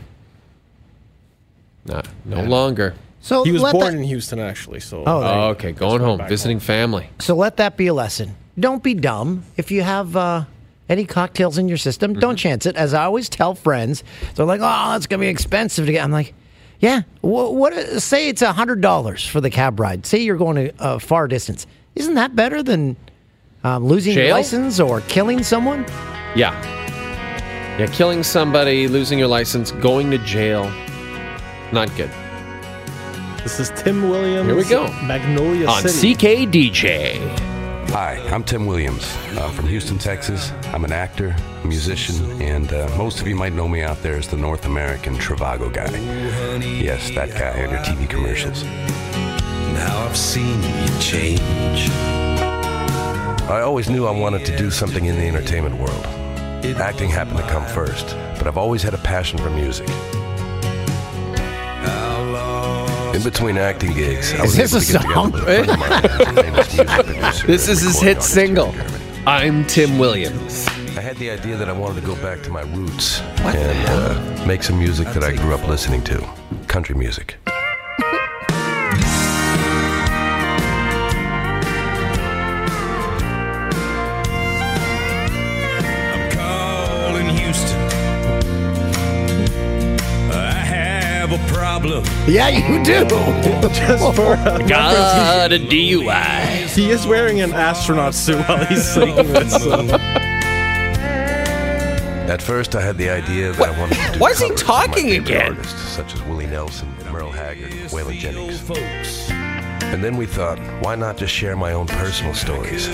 [1.85, 2.95] Nah, no longer.
[3.21, 4.79] So He was born that, in Houston, actually.
[4.79, 7.09] So Oh, Oh, okay, going home, back visiting family.
[7.19, 8.35] so let that be a lesson.
[8.59, 9.43] Don't be dumb.
[9.57, 10.45] If you have uh,
[10.89, 12.75] any cocktails in your system, don't chance it.
[12.75, 14.03] As I always tell friends,
[14.35, 16.33] they're like, "Oh, it's gonna be expensive to get." I'm like,
[16.79, 17.55] "Yeah, what?
[17.55, 20.05] what say it's a hundred dollars for the cab ride.
[20.05, 21.67] Say you're going to a far distance.
[21.95, 22.97] Isn't that better than
[23.63, 25.85] um, losing your license or killing someone?"
[26.35, 26.53] Yeah.
[27.79, 30.69] Yeah, killing somebody, losing your license, going to jail.
[31.71, 32.11] Not good.
[33.43, 34.47] This is Tim Williams.
[34.47, 34.91] Here we go.
[35.03, 36.13] Magnolia On City.
[36.15, 37.39] CKDJ.
[37.89, 39.15] Hi, I'm Tim Williams.
[39.37, 40.51] I'm from Houston, Texas.
[40.73, 44.27] I'm an actor, musician, and uh, most of you might know me out there as
[44.27, 45.89] the North American Trivago guy.
[46.59, 48.63] Yes, that guy on your TV commercials.
[49.73, 51.89] Now I've seen you change.
[53.49, 56.05] I always knew I wanted to do something in the entertainment world.
[56.77, 59.87] Acting happened to come first, but I've always had a passion for music.
[63.19, 65.31] In between acting gigs, I Is was this able a to get song?
[65.33, 68.71] with a mine who's a famous music producer This is his hit single.
[68.71, 69.23] here in Germany.
[69.27, 70.65] I'm Tim Williams.
[70.95, 74.45] I had the idea that I wanted to go back to my roots and uh,
[74.47, 76.25] make some music that I grew up listening to
[76.67, 77.35] country music.
[91.79, 92.03] Problem.
[92.27, 93.05] Yeah, you do.
[93.69, 96.75] Just for uh, Got a DUI.
[96.75, 99.53] he is wearing an astronaut suit while he's singing this.
[99.63, 99.87] So.
[102.29, 104.55] At first, I had the idea that I wanted to do why is he my
[104.55, 105.51] talking favorite again?
[105.57, 108.59] Artists such as Willie Nelson, Merle Haggard, Waylon Jennings.
[108.59, 109.31] folks.
[109.31, 112.87] And then we thought, why not just share my own personal stories?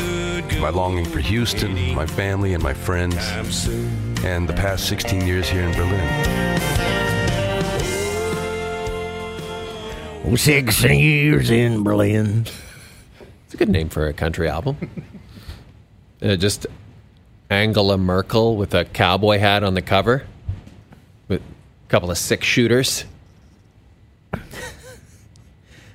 [0.62, 3.18] My longing for Houston, my family, and my friends,
[4.24, 7.05] and the past 16 years here in Berlin.
[10.34, 12.46] Six years in Berlin.
[13.46, 14.78] It's a good name for a country album.
[16.22, 16.66] Uh, just
[17.50, 20.26] Angela Merkel with a cowboy hat on the cover,
[21.28, 23.06] with a couple of six shooters.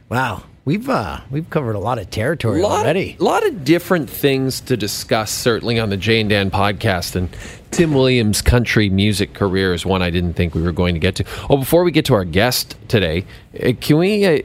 [0.08, 3.16] Wow, we've uh, we've covered a lot of territory lot, already.
[3.18, 7.16] A lot of different things to discuss, certainly on the Jay and Dan podcast.
[7.16, 7.28] And
[7.70, 11.16] Tim Williams' country music career is one I didn't think we were going to get
[11.16, 11.24] to.
[11.48, 13.24] Oh, before we get to our guest today,
[13.62, 14.42] uh, can we uh,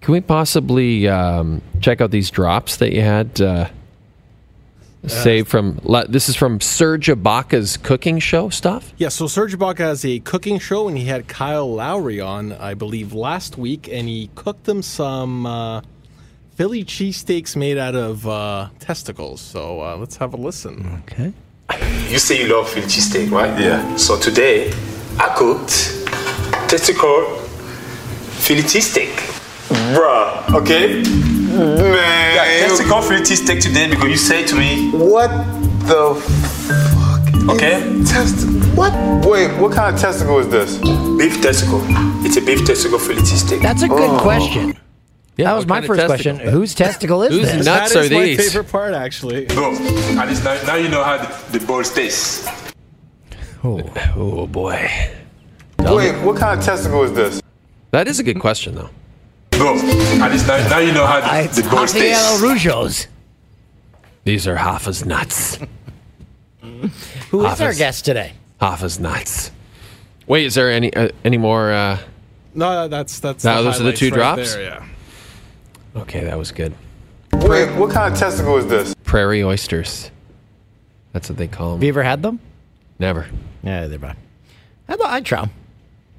[0.00, 3.68] can we possibly um, check out these drops that you had uh,
[5.08, 5.80] saved from?
[6.08, 8.92] This is from Serge Ibaka's cooking show stuff.
[8.96, 12.74] Yeah, so Serge Ibaka has a cooking show, and he had Kyle Lowry on, I
[12.74, 15.82] believe, last week, and he cooked them some uh,
[16.54, 19.40] Philly cheesesteaks made out of uh, testicles.
[19.40, 21.02] So uh, let's have a listen.
[21.04, 21.32] Okay.
[22.08, 23.58] You say you love Philly cheesesteak, right?
[23.60, 23.96] Yeah.
[23.96, 24.70] So today,
[25.18, 26.04] I cooked
[26.68, 27.36] testicle
[28.40, 29.12] Philly cheesesteak.
[29.92, 31.02] Bruh, okay?
[31.56, 32.34] Man.
[32.34, 35.28] Yeah, testicle Philly cheesesteak today because you say to me, What
[35.88, 36.14] the
[36.68, 37.50] fuck?
[37.54, 37.80] Okay?
[38.04, 38.92] Test what?
[39.26, 40.76] Wait, what kind of testicle is this?
[41.16, 41.80] Beef testicle.
[42.26, 43.62] It's a beef testicle Philly cheesesteak.
[43.62, 44.18] That's a good Oh.
[44.20, 44.76] question.
[45.36, 46.36] that was my first testicle?
[46.36, 46.52] question.
[46.52, 47.64] Whose testicle is Whose this?
[47.64, 49.46] nuts That are is my favorite part, actually.
[49.46, 49.72] Bro,
[50.20, 52.46] at least now, now you know how the, the bowl tastes.
[53.64, 53.80] Oh,
[54.16, 54.90] oh boy.
[55.78, 57.40] Wait, what kind of testicle is this?
[57.92, 58.90] That is a good question, though.
[59.58, 59.76] Bro,
[60.22, 62.42] at least now, now you know how the, It's the bowl Rafael tastes.
[62.42, 63.06] Rujos.
[64.24, 65.58] These are Hoffa's nuts.
[67.30, 67.78] Who is our Office.
[67.78, 68.32] guest today?
[68.60, 69.50] Hoffa's nuts.
[70.26, 71.72] Wait, is there any uh, any more?
[71.72, 71.98] Uh,
[72.54, 73.44] No, that's that's.
[73.44, 74.54] No, those are the highlights two right drops?
[74.54, 76.00] There, yeah.
[76.02, 76.74] okay, that was good.
[77.32, 78.94] Wait, what kind of testicle is this?
[79.04, 80.10] Prairie oysters.
[81.12, 81.74] That's what they call them.
[81.76, 81.84] Have them.
[81.86, 82.40] you ever had them?
[82.98, 83.26] Never.
[83.62, 84.16] Yeah, they're bad.
[84.88, 85.50] I thought I'd try 'em.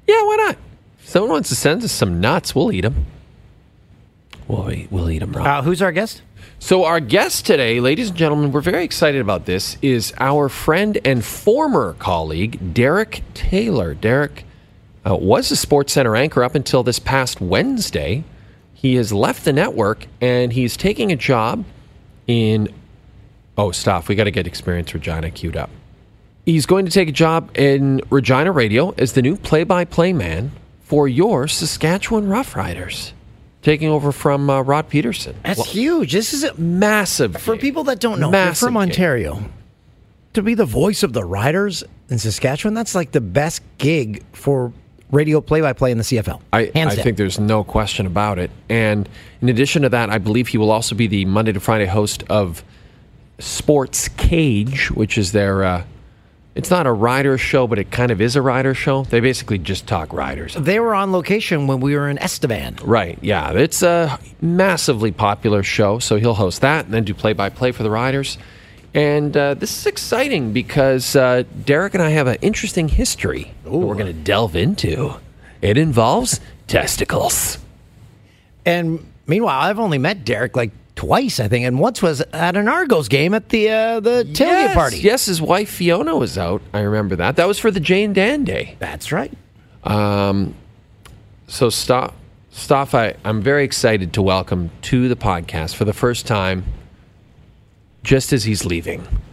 [0.06, 0.56] Yeah, why not?
[1.00, 3.06] If someone wants to send us some nuts, we'll eat them.
[4.48, 5.46] We'll eat, we'll eat them, Rob.
[5.46, 6.22] Uh, who's our guest?
[6.58, 10.98] So, our guest today, ladies and gentlemen, we're very excited about this, is our friend
[11.04, 13.94] and former colleague, Derek Taylor.
[13.94, 14.44] Derek
[15.06, 18.24] uh, was a Sports Center anchor up until this past Wednesday.
[18.74, 21.64] He has left the network and he's taking a job
[22.26, 22.72] in.
[23.56, 24.08] Oh, stop.
[24.08, 25.70] We got to get Experience Regina queued up.
[26.46, 30.12] He's going to take a job in Regina Radio as the new play by play
[30.12, 33.12] man for your Saskatchewan Roughriders,
[33.68, 35.36] taking over from uh, Rod Pedersen.
[35.44, 36.12] That's huge.
[36.14, 37.36] This is a, Massive.
[37.36, 37.60] for gig.
[37.60, 38.30] people that don't know.
[38.30, 38.92] Massive you're from gig.
[38.92, 39.44] Ontario.
[40.32, 44.72] To be the voice of the Riders in Saskatchewan, that's like the best gig for
[45.10, 46.40] radio play-by-play in the CFL.
[46.50, 47.04] I, Hands I down.
[47.04, 48.50] think there's no question about it.
[48.70, 49.06] And
[49.42, 52.24] in addition to that, I believe he will also be the Monday to Friday host
[52.30, 52.64] of
[53.38, 55.62] Sports Cage, which is their.
[55.62, 55.84] Uh,
[56.58, 59.04] it's not a rider show, but it kind of is a rider show.
[59.04, 60.54] They basically just talk riders.
[60.54, 62.78] They were on location when we were in Estevan.
[62.82, 63.16] Right.
[63.22, 63.52] Yeah.
[63.52, 66.00] It's a massively popular show.
[66.00, 68.38] So he'll host that and then do play by play for the riders.
[68.92, 73.70] And uh, this is exciting because uh, Derek and I have an interesting history that
[73.70, 75.14] we're going to delve into.
[75.62, 77.58] It involves testicles.
[78.66, 82.66] And meanwhile, I've only met Derek like twice, I think, and once was at an
[82.66, 84.98] Argos game at the uh, the tailgate yes, party.
[84.98, 86.60] Yes, his wife Fiona was out.
[86.74, 87.36] I remember that.
[87.36, 88.74] That was for the Jay and Dan Day.
[88.80, 89.32] That's right.
[89.84, 90.56] Um,
[91.46, 92.16] so stop,
[92.50, 96.64] Stoff, I, I'm very excited to welcome to the podcast for the first time,
[98.02, 99.02] just as he's leaving,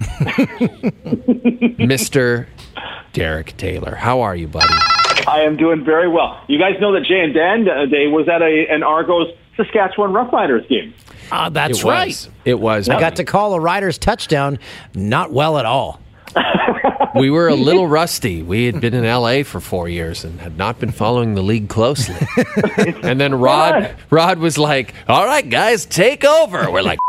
[1.82, 2.46] Mr.
[3.12, 3.96] Derek Taylor.
[3.96, 4.72] How are you, buddy?
[5.28, 6.40] I am doing very well.
[6.48, 10.12] You guys know that Jay and Dan uh, Day was at a, an Argos Saskatchewan
[10.12, 10.94] Roughriders game.
[11.32, 12.08] Ah, that's It right.
[12.08, 12.30] was.
[12.46, 12.90] It was.
[12.90, 14.60] I got to call a Riders touchdown.
[14.94, 16.00] Not well at all.
[17.16, 18.44] we were a little rusty.
[18.44, 21.70] We had been in LA for four years and had not been following the league
[21.70, 22.16] closely.
[23.04, 27.00] and then Rod, Rod was like, "All right, guys, take over." We're like,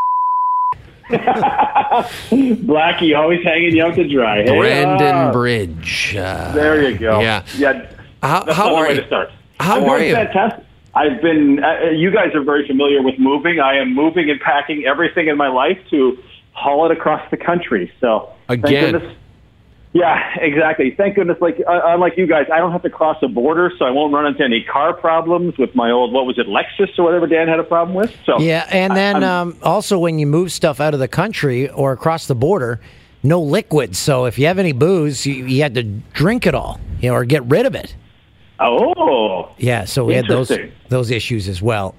[1.09, 4.43] Blackie always hanging you out to dry.
[4.43, 5.31] Hey, Brandon ah.
[5.31, 6.15] Bridge.
[6.17, 7.19] Uh, There you go.
[7.19, 7.43] Yeah.
[7.57, 7.91] Yeah.
[8.23, 9.01] How, That's how not are way you?
[9.01, 9.29] to start.
[9.59, 10.15] How I'm are you?
[10.15, 10.63] Fantastic.
[10.97, 11.63] I've been.
[11.63, 13.59] Uh, you guys are very familiar with moving.
[13.59, 16.17] I am moving and packing everything in my life to
[16.53, 17.91] haul it across the country.
[18.01, 18.93] So thank Again.
[18.93, 19.15] goodness-
[19.93, 20.91] Yeah, exactly.
[20.97, 21.37] Thank goodness.
[21.39, 24.13] Like uh, unlike you guys, I don't have to cross a border, so I won't
[24.13, 27.47] run into any car problems with my old what was it Lexus or whatever Dan
[27.47, 28.11] had a problem with.
[28.25, 31.69] So Yeah, and then I'm- um, also when you move stuff out of the country
[31.69, 32.79] or across the border,
[33.23, 33.97] no liquids.
[33.97, 37.15] So if you have any booze, you, you had to drink it all, you know,
[37.15, 37.95] or get rid of it.
[38.59, 40.51] Oh, Yeah, so we had those
[40.89, 41.95] those issues as well.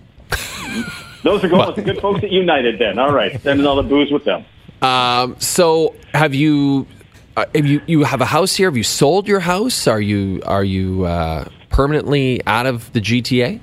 [1.22, 2.78] those are going with the good folks at United.
[2.78, 4.44] Then all right, sending all the booze with them.
[4.82, 6.86] Um, so have you?
[7.36, 8.68] Uh, have you you have a house here?
[8.68, 9.86] Have you sold your house?
[9.86, 13.60] Are you are you uh, permanently out of the GTA?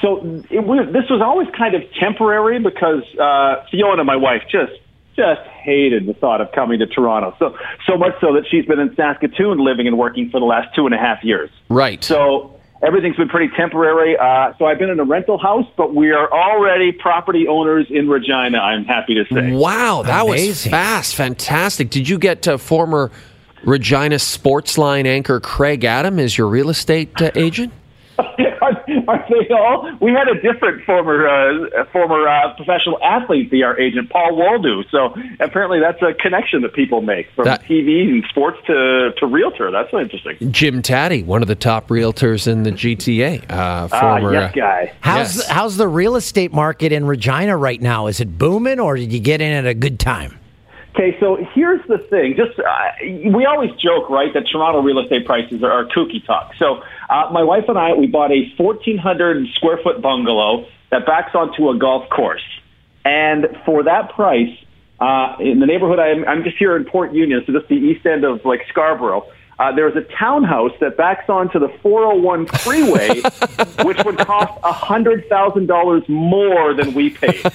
[0.00, 4.72] So it was, this was always kind of temporary because uh, Fiona, my wife, just
[5.16, 7.34] just hated the thought of coming to Toronto.
[7.38, 10.74] So so much so that she's been in Saskatoon living and working for the last
[10.74, 11.50] two and a half years.
[11.68, 12.02] Right.
[12.02, 14.16] So everything's been pretty temporary.
[14.16, 18.08] Uh, so I've been in a rental house, but we are already property owners in
[18.08, 18.58] Regina.
[18.58, 19.52] I'm happy to say.
[19.52, 21.90] Wow, that was fast, fantastic.
[21.90, 23.10] Did you get uh, former
[23.64, 27.72] Regina Sportsline anchor Craig Adam as your real estate uh, agent?
[29.10, 29.90] Are they all?
[30.00, 34.82] We had a different former uh, former uh, professional athlete be our agent, Paul Waldo.
[34.90, 39.26] So apparently, that's a connection that people make from That- TV and sports to to
[39.26, 39.70] realtor.
[39.70, 40.52] That's interesting.
[40.52, 43.50] Jim Taddy, one of the top realtors in the GTA.
[43.50, 44.92] Uh, former, ah, yes, uh, guy.
[45.00, 45.48] How's Yes.
[45.48, 48.06] how's the real estate market in Regina right now?
[48.06, 50.36] Is it booming, or did you get in at a good time?
[51.00, 52.36] Okay, so here's the thing.
[52.36, 52.64] Just uh,
[53.34, 56.52] we always joke, right, that Toronto real estate prices are, are kooky talk.
[56.58, 61.34] So uh, my wife and I, we bought a 1,400 square foot bungalow that backs
[61.34, 62.44] onto a golf course,
[63.02, 64.54] and for that price,
[65.00, 68.04] uh, in the neighborhood, I'm, I'm just here in Port Union, so just the east
[68.04, 69.24] end of like Scarborough.
[69.60, 73.20] Uh, there's a townhouse that backs onto the 401 freeway,
[73.84, 77.42] which would cost hundred thousand dollars more than we paid.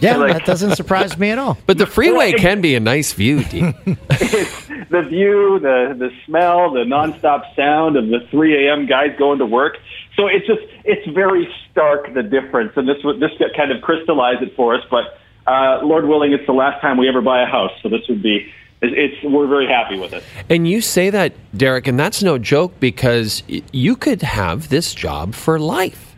[0.00, 1.56] Yeah, Like- that doesn't surprise me at all.
[1.66, 3.74] But the freeway Well, can be a nice view, Dean.
[3.84, 8.86] the view, the the smell, the nonstop sound of the 3 a.m.
[8.86, 9.76] guys going to work.
[10.16, 13.82] So it's just it's very stark the difference, and this would this got kind of
[13.82, 14.82] crystallized it for us.
[14.90, 18.02] But uh, Lord willing, it's the last time we ever buy a house, so this
[18.08, 20.22] would be it's, it's we're very happy with it.
[20.48, 25.34] And you say that, Derek, and that's no joke because you could have this job
[25.34, 26.16] for life.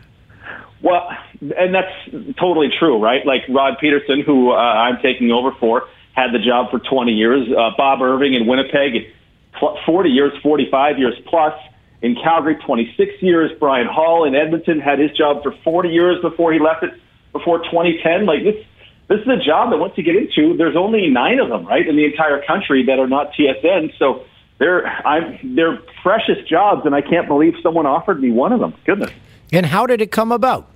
[0.81, 1.09] Well,
[1.57, 3.25] and that's totally true, right?
[3.25, 7.47] Like Rod Pedersen, who uh, I'm taking over for, had the job for 20 years.
[7.49, 9.13] Uh, Bob Irving in Winnipeg,
[9.85, 11.53] 40 years, 45 years plus.
[12.01, 13.49] In Calgary, 26 years.
[13.59, 16.91] Bryan Hall in Edmonton had his job for 40 years before he left it
[17.31, 18.25] before 2010.
[18.25, 18.57] Like this,
[19.09, 21.87] this is a job that once you get into, there's only nine of them, right,
[21.87, 23.97] in the entire country that are not TSN.
[23.99, 24.25] So
[24.59, 28.73] they're I'm they're precious jobs, and I can't believe someone offered me one of them.
[28.85, 29.11] Goodness.
[29.51, 30.69] And how did it come about?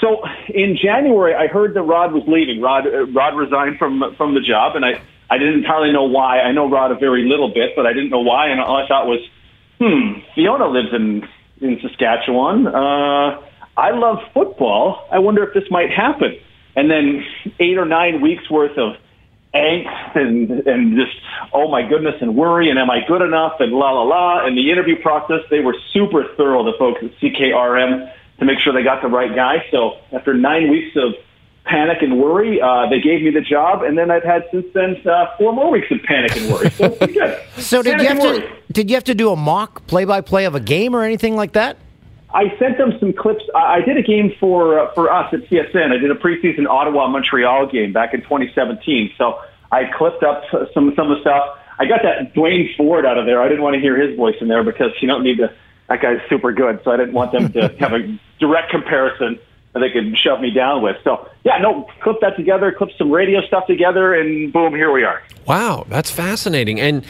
[0.00, 2.60] So in January, I heard that Rod was leaving.
[2.60, 6.40] Rod uh, Rod resigned from from the job, and I I didn't entirely know why.
[6.40, 8.48] I know Rod a very little bit, but I didn't know why.
[8.48, 9.20] And all I thought was,
[9.78, 11.28] hmm, Fiona lives in
[11.60, 12.66] in Saskatchewan.
[12.66, 13.40] Uh,
[13.76, 15.06] I love football.
[15.12, 16.38] I wonder if this might happen.
[16.80, 17.24] And then
[17.58, 18.96] eight or nine weeks worth of
[19.54, 21.14] angst and and just
[21.52, 24.46] oh my goodness and worry and am I good enough and la la la.
[24.46, 28.72] And the interview process they were super thorough the folks at CKRM to make sure
[28.72, 29.66] they got the right guy.
[29.70, 31.14] So after nine weeks of
[31.64, 33.82] panic and worry uh, they gave me the job.
[33.82, 36.70] And then I've had since then uh, four more weeks of panic and worry.
[36.70, 38.52] So good So did Panic you have to worry.
[38.72, 41.36] did you have to do a mock play by play of a game or anything
[41.36, 41.76] like that?
[42.32, 43.42] I sent them some clips.
[43.54, 45.92] I did a game for uh, for us at TSN.
[45.92, 49.14] I did a preseason Ottawa Montreal game back in 2017.
[49.18, 49.40] So
[49.72, 51.58] I clipped up some some of the stuff.
[51.78, 53.42] I got that Duane Forde out of there.
[53.42, 55.52] I didn't want to hear his voice in there because you don't need to.
[55.88, 59.40] That guy's super good, so I didn't want them to have a direct comparison
[59.72, 60.96] that they could shove me down with.
[61.02, 65.02] So yeah, no, clip that together, clip some radio stuff together, and boom, here we
[65.02, 65.20] are.
[65.46, 66.80] Wow, that's fascinating.
[66.80, 67.04] And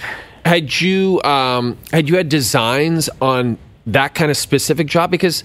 [0.46, 3.58] had you um, had you had designs on
[3.92, 5.44] that kind of specific job because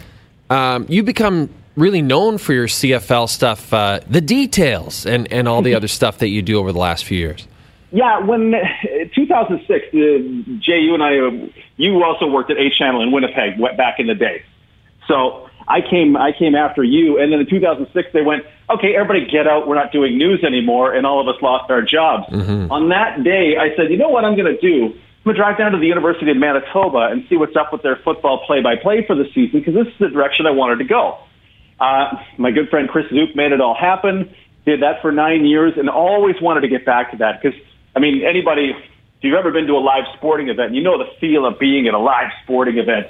[0.49, 5.61] um, you become really known for your CFL stuff, uh, the details, and and all
[5.61, 7.47] the other stuff that you do over the last few years.
[7.91, 8.53] Yeah, when
[9.15, 9.89] 2006, uh,
[10.59, 14.07] Jay, you and I, uh, you also worked at A Channel in Winnipeg back in
[14.07, 14.43] the day.
[15.07, 19.29] So I came, I came after you, and then in 2006 they went, okay, everybody
[19.29, 19.67] get out.
[19.67, 22.25] We're not doing news anymore, and all of us lost our jobs.
[22.69, 24.97] On that day, I said, you know what I'm going to do?
[25.25, 27.81] I'm going to drive down to the University of Manitoba and see what's up with
[27.81, 31.17] their football play-by-play for the season because this is the direction I wanted to go.
[31.79, 34.35] Uh, my good friend Chris Zook made it all happen.
[34.67, 37.59] Did that for nine years and always wanted to get back to that because,
[37.95, 38.77] I mean, anybody, if
[39.21, 41.95] you've ever been to a live sporting event, you know the feel of being at
[41.95, 43.07] a live sporting event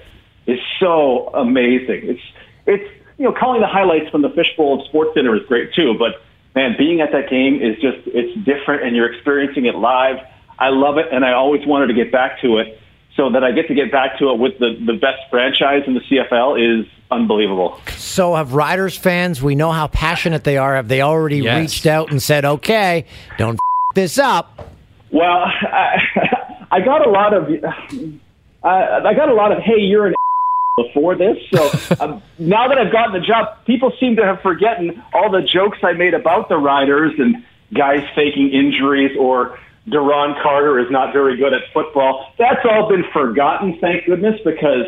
[0.48, 2.16] is so amazing.
[2.16, 2.22] It's,
[2.66, 5.96] it's, you know, calling the highlights from the fishbowl of Sports Center is great too,
[6.00, 6.22] but
[6.56, 10.26] man, being at that game is just, it's different and you're experiencing it live.
[10.60, 12.80] I love it and I always wanted to get back to it.
[13.16, 15.94] So that I get to get back to it with the, the best franchise in
[15.94, 17.80] the CFL is unbelievable.
[17.96, 20.76] So have Riders fans, we know how passionate they are.
[20.76, 21.62] Have they already Yes.
[21.62, 23.06] reached out and said, "Okay,
[23.38, 24.70] don't f- this up"?
[25.12, 30.08] Well, I, I got a lot of uh, I got a lot of hey, you're
[30.08, 30.16] an
[30.78, 31.38] before this.
[31.54, 35.42] So um, now that I've gotten the job, people seem to have forgotten all the
[35.42, 41.14] jokes I made about the riders and guys faking injuries or Duron Carter is not
[41.14, 42.34] very good at football.
[42.40, 44.88] That's all been forgotten, thank goodness, because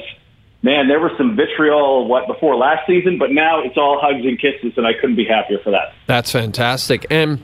[0.64, 4.40] man, there was some vitriol what before last season, but now it's all hugs and
[4.40, 5.94] kisses, and I couldn't be happier for that.
[6.08, 7.06] That's fantastic.
[7.12, 7.42] And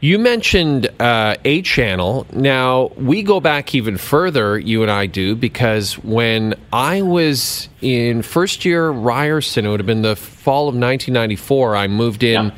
[0.00, 2.26] you mentioned uh, A Channel.
[2.32, 8.22] Now, we go back even further, you and I do, because when I was in
[8.22, 12.52] first year Ryerson, it would have been the fall of 1994, I moved in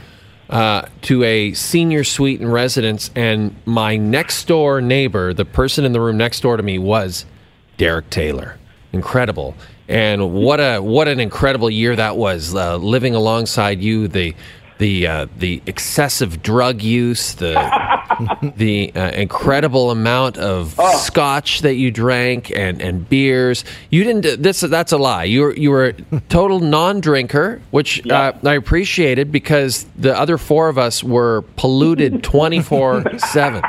[0.51, 5.92] uh, to a senior suite in residence, and my next door neighbor, the person in
[5.92, 7.24] the room next door to me, was
[7.76, 8.59] Derek Taylor.
[8.92, 9.55] incredible.
[9.88, 12.55] And what a what an incredible year that was.
[12.55, 14.34] Uh, living alongside you, the
[14.78, 17.55] the uh, the excessive drug use, the
[18.57, 23.64] the uh, incredible amount of scotch that you drank and, and beers.
[23.91, 24.43] You didn't.
[24.43, 25.25] This that's a lie.
[25.25, 30.69] You were you were a total non-drinker, which uh, I appreciated because the other four
[30.69, 33.62] of us were polluted twenty four seven.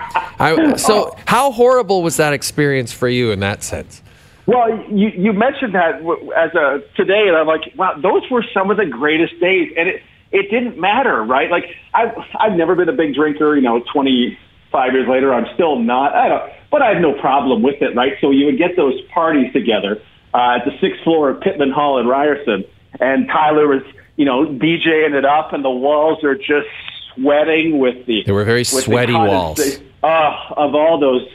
[0.78, 4.02] So how horrible was that experience for you in that sense?
[4.48, 5.96] Well, you you mentioned that
[6.36, 9.90] as a today, and I'm like, wow, those were some of the greatest days, and
[9.90, 11.50] it it didn't matter, right?
[11.50, 13.56] Like I've I've never been a big drinker.
[13.56, 16.14] You know, 25 years later, I'm still not.
[16.14, 18.14] I don't, but I have no problem with it, right?
[18.22, 20.02] So you would get those parties together
[20.34, 22.66] uh, at the sixth floor of Pitman Hall in Ryerson,
[23.00, 23.84] and Tyler was
[24.16, 26.68] you know DJing it up, and the walls are just
[27.14, 29.60] sweating with the They were very sweaty walls.
[30.04, 31.28] Uh, of all those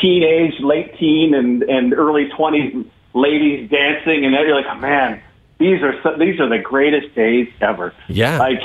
[0.00, 5.22] teenage, late teen, and and early twenties ladies dancing, and you're like, man,
[5.58, 7.94] these are so, these are the greatest days ever.
[8.08, 8.38] Yeah.
[8.38, 8.60] Like,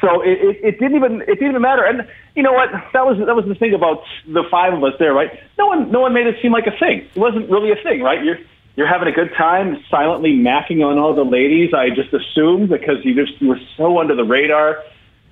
[0.00, 1.84] so it, it, it didn't even it didn't even matter.
[1.84, 2.70] And you know what?
[2.92, 5.30] That was that was the thing about the five of us there, right?
[5.58, 7.08] No one no one made it seem like a thing.
[7.14, 8.22] It wasn't really a thing, right?
[8.22, 8.38] You're
[8.76, 11.74] you're having a good time, silently macking on all the ladies.
[11.74, 14.84] I just assumed because you just you were so under the radar.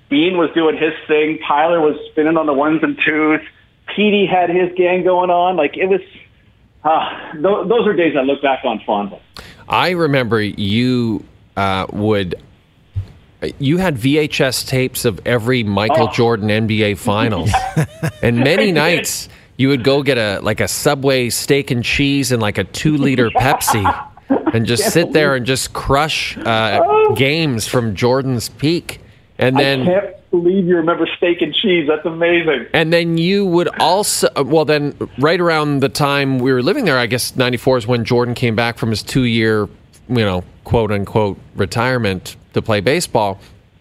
[0.09, 1.39] Bean was doing his thing.
[1.47, 3.39] Tyler was spinning on the ones and twos.
[3.95, 5.55] Petey had his gang going on.
[5.55, 6.01] Like it was.
[6.83, 9.19] Uh, th- those are days I look back on fondly.
[9.67, 11.23] I remember you
[11.55, 12.35] uh, would.
[13.59, 16.11] You had VHS tapes of every Michael Oh.
[16.11, 17.51] Jordan NBA Finals,
[18.23, 22.41] and many nights you would go get a like a Subway steak and cheese and
[22.41, 24.09] like a two liter Pepsi,
[24.53, 29.01] and just sit there and just crush uh, games from Jordan's peak,
[29.37, 29.85] and then
[30.41, 31.87] believe you remember steak and cheese.
[31.87, 32.67] That's amazing.
[32.73, 36.85] and then you would also, uh, well, then right around the time we were living
[36.85, 39.67] there, I guess 94 is when Jordan came back from his two year,
[40.09, 43.39] you know, quote unquote retirement to play baseball.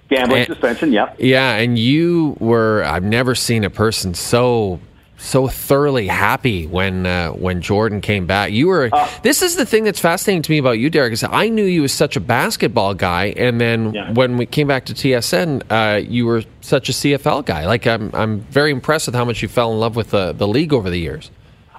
[0.08, 0.92] Gambling And- suspension.
[0.92, 1.16] Yep.
[1.18, 1.56] Yeah.
[1.56, 4.78] And you were, I've never seen a person so.
[5.18, 8.52] So thoroughly happy when uh, when Jordan came back.
[8.52, 8.90] You were.
[9.22, 11.14] this is the thing that's fascinating to me about you, Derek.
[11.14, 14.84] Is I knew you as such a basketball guy, and then when we came back
[14.86, 17.66] to TSN, uh, you were such a CFL guy.
[17.66, 20.46] Like I'm, I'm very impressed with how much you fell in love with the, the
[20.46, 21.30] league over the years.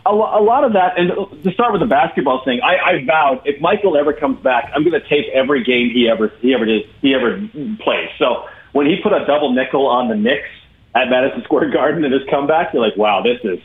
[0.05, 1.11] a, lo- a lot of that, and
[1.43, 4.83] to start with the basketball thing, I, I vowed if Michael ever comes back, I'm
[4.83, 7.37] going to tape every game he ever he ever did he ever
[7.83, 8.09] plays.
[8.17, 10.49] So when he put a double nickel on the Knicks
[10.97, 13.59] at Madison Square Garden in his comeback, you're like, wow, this is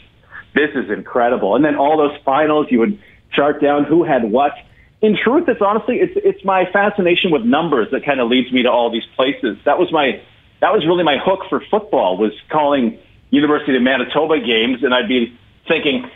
[0.55, 1.57] this is incredible.
[1.57, 2.99] And then all those finals, you would
[3.33, 4.53] chart down who had what.
[5.01, 8.62] In truth, it's honestly it's it's my fascination with numbers that kind of leads me
[8.64, 9.57] to all these places.
[9.64, 10.20] That was my
[10.61, 12.99] that was really my hook for football was calling
[13.30, 16.09] University of Manitoba games, and I'd be thinking,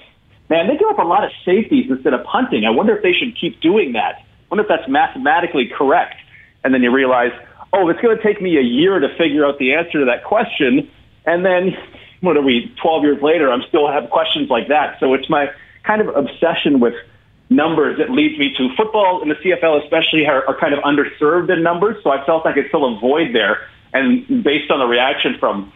[0.51, 2.67] man, they give up a lot of safeties instead of punting.
[2.67, 4.17] I wonder if they should keep doing that.
[4.21, 6.17] I wonder if that's mathematically correct.
[6.63, 7.33] And then you realize,
[7.73, 10.25] oh, it's going to take me a year to figure out the answer to that
[10.25, 10.91] question.
[11.27, 11.77] And then,
[12.21, 14.99] what are we, 12 years later, I'm still have questions like that.
[15.01, 15.51] So it's my
[15.85, 16.95] kind of obsession with
[17.49, 21.51] numbers that leads me to football and the CFL especially are, are kind of underserved
[21.53, 22.03] in numbers.
[22.03, 23.67] So I felt I could fill a void there.
[23.93, 25.73] And based on the reaction from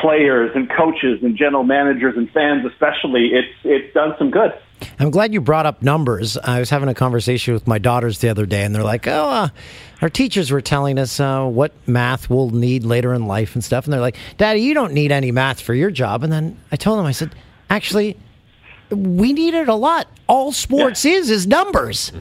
[0.00, 4.52] players and coaches and general managers and fans especially, it's it's done some good.
[4.98, 6.36] I'm glad you brought up numbers.
[6.36, 9.28] I was having a conversation with my daughters the other day, and they're like, "Oh,
[9.28, 9.48] uh,
[10.02, 13.84] our teachers were telling us uh, what math we'll need later in life and stuff."
[13.84, 16.76] And they're like, "Daddy, you don't need any math for your job." And then I
[16.76, 17.34] told them, I said,
[17.68, 18.16] "Actually,
[18.90, 20.06] we need it a lot.
[20.26, 22.12] All sports is is numbers."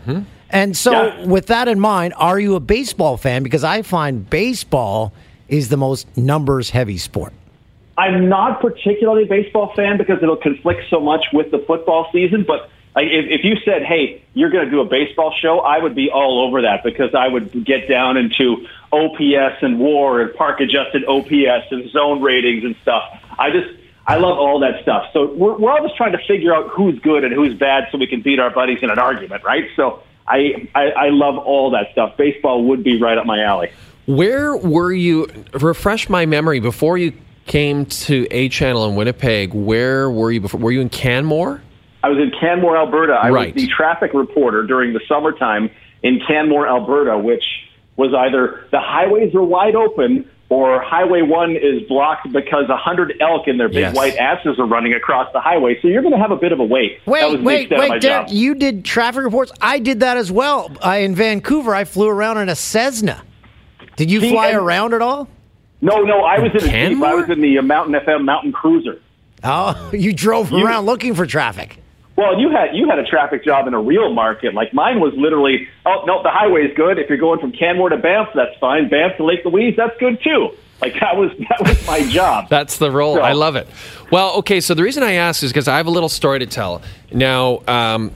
[0.51, 1.25] And so, Yeah.
[1.25, 3.43] with that in mind, are you a baseball fan?
[3.43, 5.13] Because I find baseball
[5.47, 7.33] is the most numbers heavy sport.
[7.99, 12.45] I'm not particularly a baseball fan because it'll conflict so much with the football season.
[12.47, 15.95] But if, if you said, "Hey, you're going to do a baseball show," I would
[15.95, 20.61] be all over that because I would get down into OPS and WAR and park
[20.61, 23.03] adjusted OPS and zone ratings and stuff.
[23.37, 23.67] I just
[24.07, 25.07] I love all that stuff.
[25.11, 28.07] So we're, we're always trying to figure out who's good and who's bad so we
[28.07, 29.69] can beat our buddies in an argument, right?
[29.75, 32.15] So I I, I love all that stuff.
[32.15, 33.71] Baseball would be right up my alley.
[34.05, 35.27] Where were you?
[35.53, 37.11] Refresh my memory before you
[37.49, 39.53] came to A Channel in Winnipeg.
[39.53, 40.59] Where were you before?
[40.61, 41.61] Were you in Canmore?
[42.03, 43.13] I was in Canmore, Alberta.
[43.13, 43.53] I Right.
[43.53, 45.69] was the traffic reporter during the summertime
[46.03, 47.43] in Canmore, Alberta, which
[47.97, 53.15] was either the highways are wide open or Highway 1 is blocked because a 100
[53.19, 53.95] elk in their big Yes.
[53.95, 55.77] white asses are running across the highway.
[55.81, 56.99] So you're going to have a bit of a wait.
[57.05, 59.51] that was Wait, wait, extent of my wait, Derek, you did traffic reports.
[59.61, 60.71] I did that as well.
[60.81, 63.21] I, in Vancouver, I flew around in a Cessna.
[63.95, 65.27] Did you See, fly and- around at all?
[65.81, 67.03] No, no, I was in a Jeep.
[67.03, 69.01] I was in the uh, Mountain FM Mountain Cruiser.
[69.43, 71.77] Oh, you drove You- around looking for traffic.
[72.17, 74.53] Well, you had you had a traffic job in a real market.
[74.53, 76.99] Like mine was literally, oh no, the highway's good.
[76.99, 78.89] If you're going from Canmore to Banff, that's fine.
[78.89, 80.49] Banff to Lake Louise, that's good too.
[80.81, 82.49] Like that was that was my job.
[82.49, 83.15] That's the role.
[83.15, 83.69] So- I love it.
[84.11, 84.59] Well, okay.
[84.59, 86.81] So the reason I ask is because I have a little story to tell.
[87.13, 88.11] Now, um,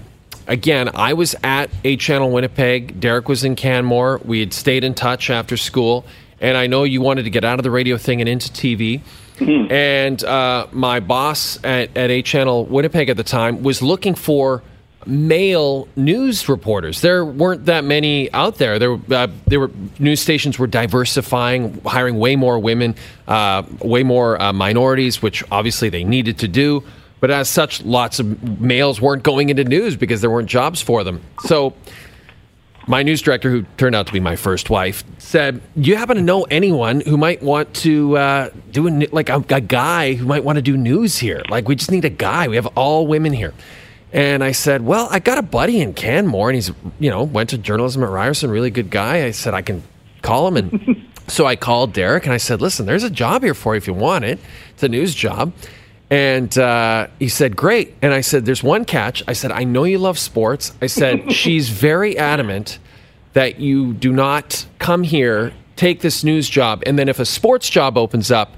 [0.47, 2.99] again, I was at A Channel Winnipeg.
[2.99, 4.19] Derek was in Canmore.
[4.25, 6.03] We had stayed in touch after school,
[6.39, 9.01] and I know you wanted to get out of the radio thing and into TV.
[9.39, 14.61] And uh, my boss at, at A Channel Winnipeg at the time was looking for
[15.05, 17.01] male news reporters.
[17.01, 18.79] There weren't that many out there.
[18.79, 22.95] There, uh, there were news stations were diversifying, hiring way more women,
[23.27, 26.83] uh, way more uh, minorities, which obviously they needed to do.
[27.19, 31.03] But as such, lots of males weren't going into news because there weren't jobs for
[31.03, 31.21] them.
[31.45, 31.73] So
[32.87, 36.17] my news director, who turned out to be my first wife, said, "Do you happen
[36.17, 40.25] to know anyone who might want to uh, do a, like a, a guy who
[40.25, 41.43] might want to do news here?
[41.49, 42.47] Like we just need a guy.
[42.47, 43.53] We have all women here."
[44.11, 47.49] And I said, "Well, I got a buddy in Canmore, and he's you know went
[47.51, 49.83] to journalism at Ryerson, really good guy." I said, "I can
[50.21, 53.53] call him." And so I called Derek, and I said, "Listen, there's a job here
[53.53, 54.39] for you if you want it.
[54.73, 55.53] It's a news job."
[56.13, 57.95] And uh, he said, Great.
[58.03, 59.23] And I said, There's one catch.
[59.27, 60.71] I said, I know you love sports.
[60.79, 62.77] I said, She's very adamant
[63.33, 67.67] that you do not come here, take this news job, and then if a sports
[67.67, 68.53] job opens up,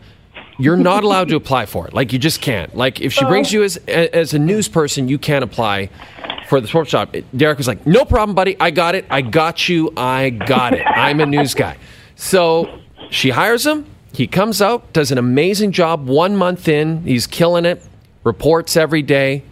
[0.58, 1.94] you're not allowed to apply for it.
[1.94, 2.76] Like, you just can't.
[2.76, 5.90] Like, if she brings you as, as a news person, you can't apply
[6.50, 7.16] for the sports job.
[7.38, 8.58] Derek was like, No problem, buddy.
[8.60, 9.06] I got it.
[9.10, 9.94] I got you.
[9.96, 10.84] I got it.
[10.86, 11.78] I'm a news guy.
[12.18, 12.82] So
[13.12, 13.86] she hires him.
[14.16, 16.08] He comes out, does an amazing job.
[16.08, 17.84] One month in, he's killing it,
[18.24, 19.44] reports every day.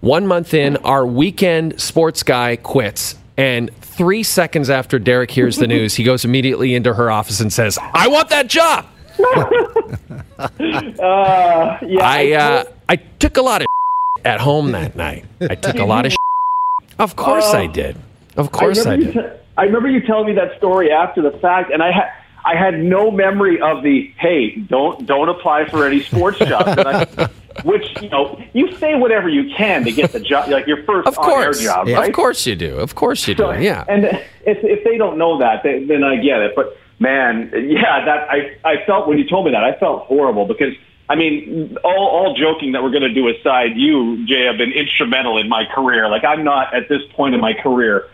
[0.00, 3.16] One month in, our weekend sports guy quits.
[3.36, 7.52] And three seconds after Derek hears the news, he goes immediately into her office and
[7.52, 8.86] says, I want that job.
[10.38, 13.66] Uh, yeah, I, uh, I took a lot of
[14.24, 15.24] at home that night.
[15.40, 16.14] I took a lot of
[17.00, 17.96] Of course I did.
[18.36, 19.14] Of course I, remember did.
[19.16, 22.08] You t- I remember you telling me that story after the fact, and I had
[22.44, 26.68] I had no memory of the hey, don't don't apply for any sports jobs.
[26.68, 27.28] I,
[27.64, 31.08] which you know, you say whatever you can to get the job, like your first
[31.08, 31.60] Of course.
[31.62, 32.14] job, Of right?
[32.14, 32.76] course you do.
[32.78, 33.42] Of course you do.
[33.44, 33.84] So- yeah.
[33.88, 36.52] And if if they don't know that, then, then I get it.
[36.54, 40.46] But man, yeah, that I I felt when you told me that, I felt horrible
[40.46, 40.74] because
[41.10, 44.72] I mean, all all joking that we're going to do aside, you Jay have been
[44.72, 46.08] instrumental in my career.
[46.08, 48.08] Like I'm not at this point in my career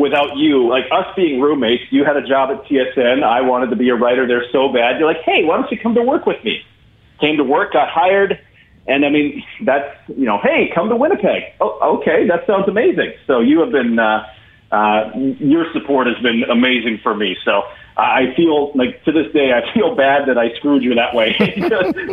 [0.00, 0.68] without you.
[0.68, 3.22] Like us being roommates, you had a job at TSN.
[3.22, 4.98] I wanted to be a writer there so bad.
[4.98, 6.62] You're like, hey, why don't you come to work with me?
[7.20, 8.38] Came to work, got hired.
[8.86, 11.42] And I mean, that's, you know, hey, come to Winnipeg.
[11.60, 13.12] Oh, okay, that sounds amazing.
[13.26, 14.26] So you have been, uh,
[14.72, 17.36] uh, your support has been amazing for me.
[17.44, 17.62] So
[17.96, 21.36] I feel like to this day, I feel bad that I screwed you that way.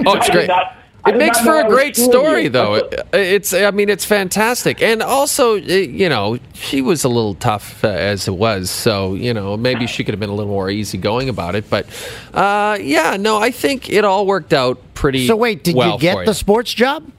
[0.06, 0.48] Oh, it's I great.
[0.50, 0.76] not-
[1.08, 2.50] It makes for a great story, you.
[2.50, 2.76] though.
[2.76, 7.84] It- It's, I mean, it's fantastic, and also, you know, she was a little tough
[7.84, 10.70] uh, as it was, so you know, maybe she could have been a little more
[10.70, 11.70] easygoing about it.
[11.70, 11.86] But
[12.34, 15.28] uh, yeah, no, I think it all worked out pretty.
[15.28, 17.10] So wait, did well you get for the sports job?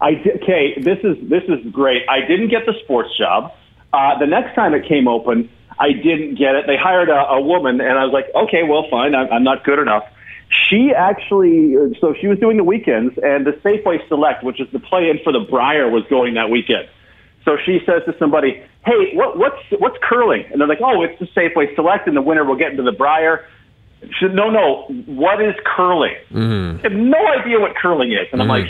[0.00, 2.02] I did, okay, this is this is great.
[2.08, 3.52] I didn't get the sports job.
[3.92, 6.66] Uh, the next time it came open, I didn't get it.
[6.66, 9.14] They hired a, a woman, and I was like, okay, well, fine.
[9.14, 10.04] I'm, I'm not good enough.
[10.50, 14.78] She actually, so she was doing the weekends, and the Safeway Select, which is the
[14.78, 16.88] play-in for the Brier, was going that weekend.
[17.44, 21.18] So she says to somebody, "Hey, what, what's what's curling?" And they're like, "Oh, it's
[21.18, 23.44] the Safeway Select, and the winner will get into the Brier."
[24.02, 26.78] She said, "No, no, what is curling?" Mm.
[26.80, 28.64] I have no idea what curling is, and I'm Mhm.
[28.64, 28.68] like,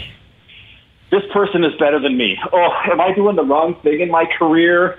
[1.11, 4.27] "This person is better than me." Oh, am I doing the wrong thing in my
[4.39, 4.97] career?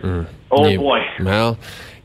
[0.51, 1.01] Oh You- boy.
[1.21, 1.57] Well,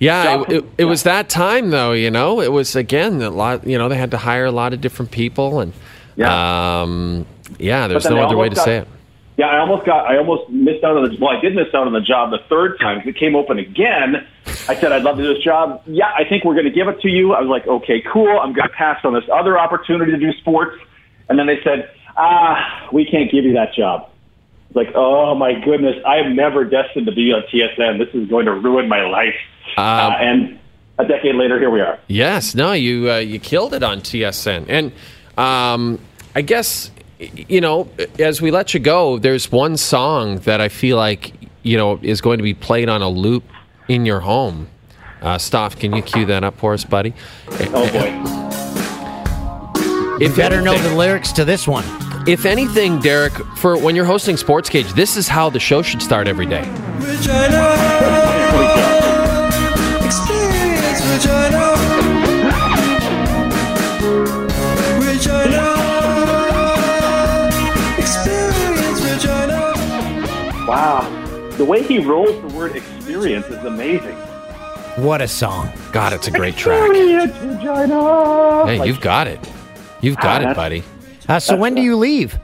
[0.04, 1.92] yeah, it, it, it was that time though.
[1.92, 3.66] You know, it was again a lot.
[3.66, 5.72] You know, they had to hire a lot of different people, and
[6.16, 7.26] yeah, um,
[7.58, 7.88] yeah.
[7.88, 8.88] There's no other way to almost say it.
[9.36, 10.06] Yeah, I almost got.
[10.06, 11.16] I almost missed out on the.
[11.20, 13.58] Well, I did miss out on the job the third time 'cause it came open
[13.58, 14.24] again.
[14.68, 15.82] I said I'd love to do this job.
[15.86, 17.32] Yeah, I think we're going to give it to you.
[17.32, 18.28] I was like, okay, cool.
[18.38, 20.76] I'm going to pass on this other opportunity to do sports.
[21.28, 24.08] And then they said, ah, we can't give you that job.
[24.74, 27.98] It's like, oh my goodness, I am never destined to be on TSN.
[27.98, 29.36] This is going to ruin my life.
[29.76, 30.58] uh, and
[30.98, 32.00] a decade later, here we are.
[32.08, 34.92] Yes, no, you uh, you killed it on TSN, and
[35.38, 36.00] um,
[36.34, 40.96] I guess you know as we let you go, there's one song that I feel
[40.96, 43.44] like you know is going to be played on a loop
[43.88, 44.68] in your home.
[45.22, 47.14] Uh, Stoff, can you cue that up for us, buddy?
[47.72, 48.10] Oh boy.
[50.24, 51.84] You better know the lyrics to this one.
[52.26, 56.00] If anything, Derek, for when you're hosting Sports Cage, this is how the show should
[56.00, 56.62] start every day.
[57.00, 58.64] Regina.
[64.98, 65.74] Regina.
[67.98, 69.74] Experience Regina.
[70.68, 71.10] Wow.
[71.56, 74.16] the way he rolls the word experience is amazing.
[74.96, 75.70] What a song.
[75.92, 76.80] God, it's a great track.
[76.90, 78.66] Experience, Regina.
[78.66, 79.40] Hey, you've got it.
[80.00, 80.82] You've got Ah, it, buddy.
[81.28, 82.38] Uh, so when do you leave?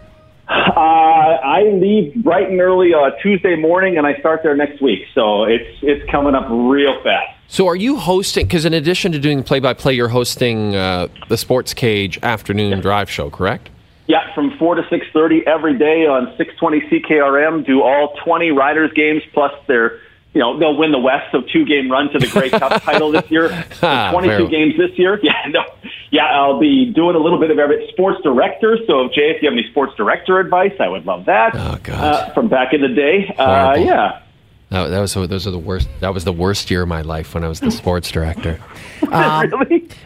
[0.48, 5.00] Uh, I leave bright and early uh, Tuesday morning, and I start there next week.
[5.14, 7.36] So it's it's coming up real fast.
[7.46, 8.46] So, are you hosting?
[8.46, 13.28] Because in addition to doing play-by-play, you're hosting uh, the Sports Cage afternoon drive show,
[13.28, 13.70] correct?
[14.06, 17.64] Yeah, from four to six thirty every day on six twenty CKRM.
[17.66, 19.98] Do all twenty Riders games plus their,
[20.32, 23.12] you know, they'll win the West, so two game run to the Grey Cup title
[23.12, 23.50] this year.
[23.82, 25.18] Ah, Twenty two games this year.
[25.22, 25.62] Yeah, no,
[26.10, 28.78] yeah, I'll be doing a little bit of every sports director.
[28.86, 31.54] So Jay, if you have any sports director advice, I would love that.
[31.54, 33.34] Oh God, uh, from back in the day.
[33.38, 34.22] Uh, yeah.
[34.70, 35.88] That, that was those are the worst.
[36.00, 38.58] That was the worst year of my life when I was the sports director.
[39.10, 39.50] Um,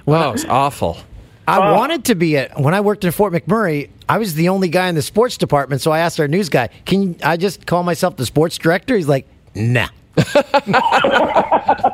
[0.07, 0.97] Well, it was awful.
[1.47, 3.91] I wanted to be it when I worked in Fort McMurray.
[4.09, 6.69] I was the only guy in the sports department, so I asked our news guy,
[6.87, 9.89] "Can I just call myself the sports director?" He's like, "Nah."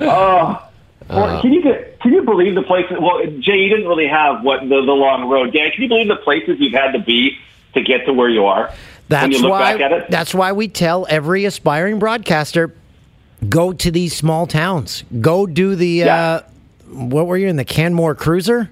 [0.00, 0.67] Oh.
[1.08, 2.96] Well, can you get, can you believe the places?
[3.00, 5.52] Well, Jay, you didn't really have what the, the long road.
[5.52, 7.36] Dan, can you believe the places you've had to be
[7.74, 8.66] to get to where you are?
[8.68, 8.76] when
[9.08, 9.72] That's you look why.
[9.72, 10.10] back at it.
[10.10, 12.74] That's why we tell every aspiring broadcaster,
[13.48, 15.04] go to these small towns.
[15.20, 16.04] Go do the.
[16.04, 16.40] Uh,
[16.90, 18.70] what were you in the Canmore Cruiser?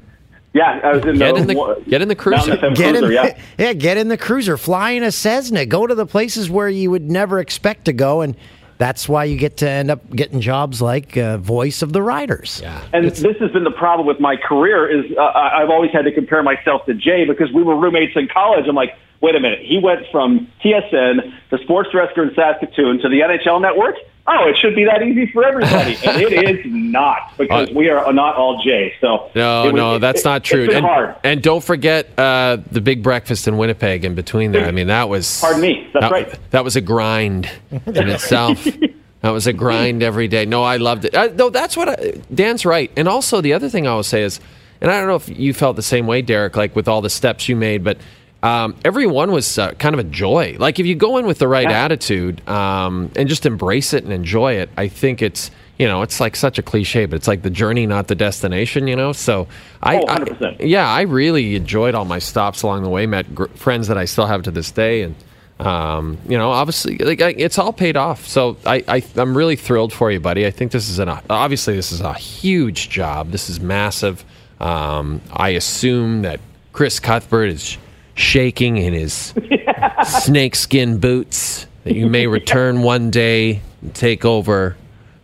[0.53, 2.49] Yeah, I was in Get the, in the- get in the cruiser.
[2.49, 3.39] Mountain FM Get cruiser, in, yeah.
[3.59, 4.57] yeah, get in the cruiser.
[4.57, 5.67] Fly in a Cessna.
[5.67, 8.35] Go to the places where you would never expect to go, and
[8.79, 12.61] that's why you get to end up getting jobs like uh, voice of the riders.
[12.63, 12.83] Yeah.
[12.93, 16.03] And this has been the problem with my career is uh, I- I've always had
[16.05, 18.67] to compare myself to Jay because we were roommates in college.
[18.69, 18.91] I'm like,
[19.23, 23.61] wait a minute, he went from TSN, the sports director in Saskatoon, to the NHL
[23.63, 23.95] network.
[24.29, 28.13] Oh, it should be that easy for everybody, and it is not because we are
[28.13, 28.93] not all Jay.
[29.01, 30.69] So No, was- no, that's it- not true.
[30.71, 31.15] And, hard.
[31.23, 34.67] and don't forget uh, the big breakfast in Winnipeg in between there.
[34.67, 35.41] I mean, that was.
[35.41, 36.51] Pardon me, that's that, right.
[36.51, 38.65] That was a grind in itself.
[39.21, 40.45] that was a grind every day.
[40.45, 41.15] No, I loved it.
[41.15, 42.91] Uh, no, that's what I, Dan's right.
[42.97, 44.41] And also, the other thing I will say is,
[44.81, 47.11] and I don't know if you felt the same way, Derek, like with all the
[47.11, 47.99] steps you made, but
[48.43, 50.57] um, every one was uh, kind of a joy.
[50.59, 54.13] Like if you go in with the right attitude um, and just embrace it and
[54.13, 57.43] enjoy it, I think it's you know it's like such a cliche, but it's like
[57.43, 58.87] the journey, not the destination.
[58.87, 59.49] You know, so
[59.83, 60.57] I, Oh, I 100%.
[60.61, 63.07] yeah, I really enjoyed all my stops along the way.
[63.07, 65.15] Met gr- friends that I still have to this day, and
[65.59, 68.27] um, you know, obviously, like I, it's all paid off.
[68.27, 70.47] So I, I, I'm really thrilled for you, buddy.
[70.47, 73.31] I think this is an obviously this is a huge job.
[73.31, 74.25] This is massive.
[74.61, 76.41] Um, I assume that
[76.73, 77.77] Chris Cuthbert is
[78.17, 79.33] shaking in his
[80.05, 81.67] snakeskin boots.
[81.85, 84.77] That you may return one day and take over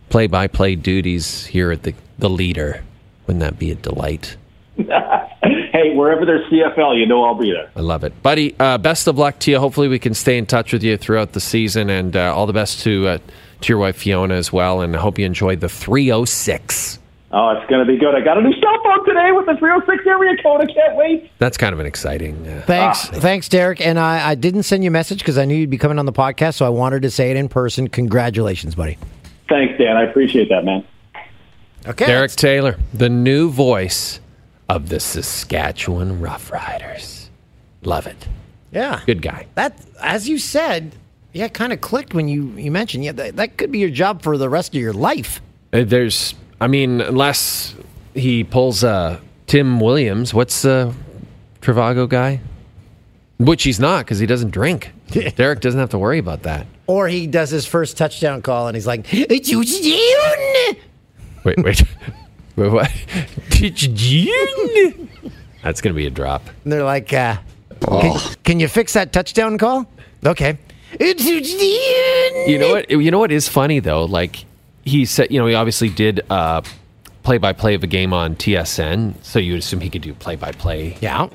[0.09, 2.83] play-by-play duties here at the the leader.
[3.27, 4.37] Wouldn't that be a delight?
[4.77, 7.69] hey, wherever there's CFL, you know I'll be there.
[7.75, 8.55] I love it, buddy.
[8.59, 9.59] Uh, best of luck to you.
[9.59, 12.53] Hopefully, we can stay in touch with you throughout the season, and uh, all the
[12.53, 13.17] best to uh,
[13.61, 14.81] to your wife Fiona as well.
[14.81, 16.99] And I hope you enjoyed the 306.
[17.35, 18.13] Oh, it's going to be good.
[18.13, 20.61] I got a new cell phone today with the 306 area code.
[20.61, 21.31] I can't wait.
[21.39, 22.47] That's kind of an exciting.
[22.47, 23.81] Uh, Thanks, thanks, Derek.
[23.81, 26.05] And I, I didn't send you a message because I knew you'd be coming on
[26.05, 27.87] the podcast, so I wanted to say it in person.
[27.87, 28.99] Congratulations, buddy.
[29.49, 29.97] Thanks, Dan.
[29.97, 30.85] I appreciate that, man.
[31.87, 34.19] Okay, Derek Taylor, the new voice
[34.69, 37.29] of the Saskatchewan Roughriders.
[37.81, 38.27] Love it.
[38.71, 39.47] Yeah, Good guy.
[39.55, 40.95] that as you said,
[41.33, 43.03] yeah, kind of clicked when you you mentioned.
[43.03, 45.41] Yeah, that, that could be your job for the rest of your life.
[45.73, 47.75] Uh, There's, I mean, unless
[48.13, 50.93] he pulls uh, Tim Williams, what's the
[51.59, 52.39] Trivago guy?
[53.37, 54.93] Which he's not because he doesn't drink.
[55.35, 56.65] Derek doesn't have to worry about that.
[56.87, 60.77] Or he does his first touchdown call and he's like, "It's you, June."
[61.43, 61.83] Wait, wait.
[62.55, 62.89] wait what?
[65.63, 66.47] That's going to be a drop.
[66.63, 67.39] And they're like, uh,
[67.81, 69.85] can, can you fix that touchdown call?
[70.25, 70.57] Okay.
[70.93, 72.49] It's you, June.
[72.49, 72.89] You know what?
[72.89, 74.05] You know what is funny though?
[74.05, 74.45] Like
[74.85, 76.61] he said, you know, he obviously did uh,
[77.23, 80.97] play-by-play of a game on TSN, so you would assume he could do play-by-play.
[81.01, 81.29] Yeah.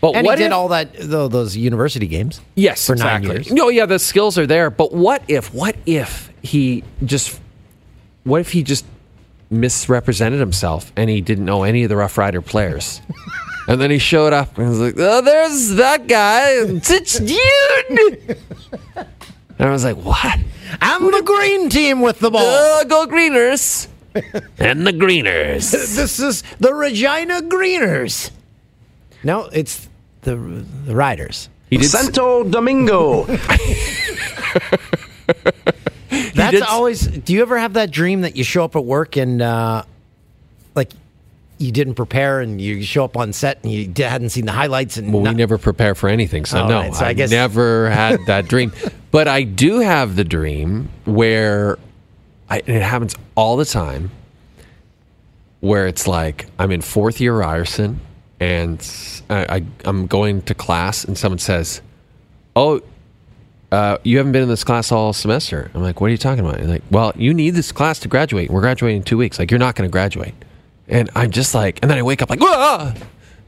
[0.00, 2.40] But and what he did if- all that tho- those university games.
[2.54, 3.28] Yes, for exactly.
[3.28, 3.52] nine years.
[3.52, 4.70] No, yeah, the skills are there.
[4.70, 5.52] But what if?
[5.52, 7.38] What if he just?
[8.24, 8.86] What if he just
[9.50, 13.02] misrepresented himself and he didn't know any of the Rough Rider players?
[13.68, 18.38] and then he showed up and was like, "Oh, there's that guy, it's dude."
[19.60, 20.38] and I was like, "What?
[20.80, 22.42] I'm the green team with the ball.
[22.42, 23.88] Uh, go Greeners!"
[24.58, 25.70] and the Greeners.
[25.70, 28.30] this is the Regina Greeners.
[29.22, 29.86] No, it's
[30.22, 30.34] the
[30.86, 31.50] the Riders.
[31.68, 33.24] He did Santo Domingo.
[36.34, 37.06] That's did- always.
[37.06, 39.86] Do you ever have that dream that you show up at work and uh, like
[41.60, 44.96] you didn't prepare and you show up on set and you hadn't seen the highlights
[44.96, 47.30] and Well, we never prepare for anything, so All no, right, so I I, guess-
[47.30, 48.72] never had that dream.
[49.12, 51.78] But I do have the dream where
[52.48, 54.12] I, and it happens all the time,
[55.58, 57.98] where it's like I'm in fourth year Ryerson
[58.38, 58.80] and
[59.28, 61.82] I, am going to class and someone says,
[62.56, 62.80] "Oh."
[63.72, 65.70] Uh, you haven't been in this class all semester.
[65.74, 66.58] I'm like, what are you talking about?
[66.58, 68.50] You're like, well, you need this class to graduate.
[68.50, 69.38] We're graduating in two weeks.
[69.38, 70.34] Like, you're not going to graduate.
[70.90, 72.92] And I'm just like, and then I wake up like, ah,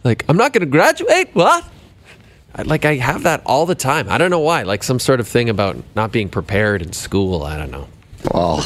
[0.05, 1.35] like I'm not going to graduate.
[1.35, 1.65] What?
[2.55, 4.09] I, like I have that all the time.
[4.09, 4.63] I don't know why.
[4.63, 7.43] Like some sort of thing about not being prepared in school.
[7.43, 7.89] I don't know.
[8.33, 8.65] Well,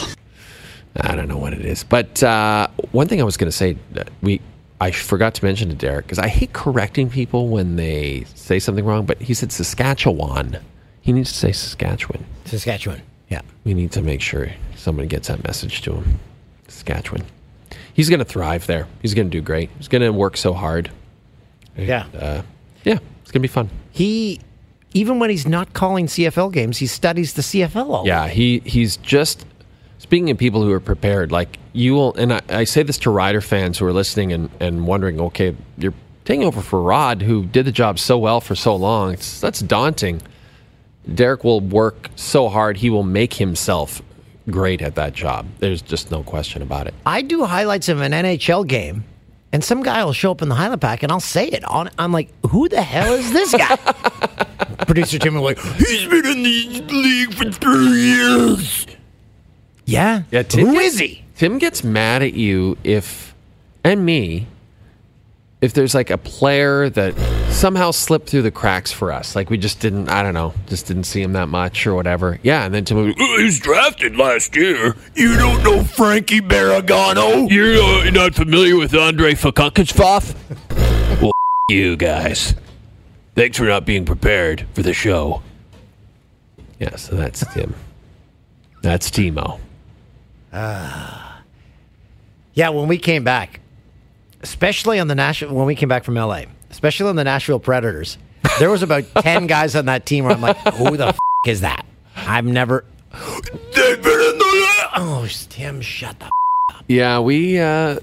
[1.00, 1.84] I don't know what it is.
[1.84, 4.40] But uh, one thing I was going to say, that we
[4.80, 8.84] I forgot to mention to Derek because I hate correcting people when they say something
[8.84, 9.06] wrong.
[9.06, 10.58] But he said Saskatchewan.
[11.00, 12.26] He needs to say Saskatchewan.
[12.44, 13.00] Saskatchewan.
[13.28, 13.40] Yeah.
[13.64, 16.20] We need to make sure somebody gets that message to him.
[16.68, 17.24] Saskatchewan.
[17.96, 18.86] He's going to thrive there.
[19.00, 19.70] He's going to do great.
[19.78, 20.90] He's going to work so hard.
[21.78, 22.04] Yeah.
[22.14, 22.42] Uh,
[22.84, 23.70] yeah, it's going to be fun.
[23.90, 24.38] He,
[24.92, 28.98] even when he's not calling CFL games, he studies the CFL all Yeah, he he's
[28.98, 29.46] just
[29.96, 31.32] speaking of people who are prepared.
[31.32, 34.50] Like you will, and I, I say this to rider fans who are listening and,
[34.60, 35.94] and wondering, okay, you're
[36.26, 39.14] taking over for Rod, who did the job so well for so long.
[39.14, 40.20] It's, that's daunting.
[41.14, 44.02] Derek will work so hard; he will make himself
[44.50, 45.46] great at that job.
[45.58, 46.94] There's just no question about it.
[47.04, 49.04] I do highlights of an NHL game,
[49.52, 51.64] and some guy will show up in the highlight pack, and I'll say it.
[51.64, 53.76] On, I'm like, who the hell is this guy?
[54.86, 58.86] Producer Tim will like, he's been in the league for three years.
[59.84, 60.22] Yeah.
[60.30, 61.24] Yeah, Tim Who gets, is he?
[61.36, 63.34] Tim gets mad at you if,
[63.84, 64.46] and me,
[65.60, 67.16] if there's like a player that
[67.50, 69.34] somehow slipped through the cracks for us.
[69.34, 72.38] Like we just didn't, I don't know, just didn't see him that much or whatever.
[72.42, 74.94] Yeah, and then Tim would be, Oh, he was drafted last year.
[75.14, 77.50] You don't know Frankie Barragano?
[77.50, 80.34] You're uh, not familiar with Andre Fakunkasfoff?
[81.22, 81.32] well,
[81.70, 82.54] you guys.
[83.34, 85.42] Thanks for not being prepared for the show.
[86.78, 87.74] yeah, so that's Tim.
[88.82, 89.58] That's Timo.
[90.52, 91.32] Yeah,
[92.70, 93.60] when we came back,
[94.46, 98.16] especially on the Nashville, when we came back from LA, especially on the Nashville Predators,
[98.58, 101.60] there was about 10 guys on that team where I'm like, who the f- is
[101.62, 101.84] that?
[102.16, 102.84] I've never.
[104.98, 106.30] Oh, Tim, shut the f-
[106.74, 106.84] up.
[106.88, 107.98] Yeah, we uh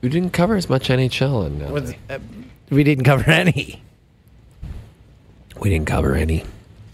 [0.00, 2.14] we didn't cover as much NHL in LA.
[2.14, 2.18] uh,
[2.70, 3.82] We didn't cover any.
[5.60, 6.44] We didn't cover any.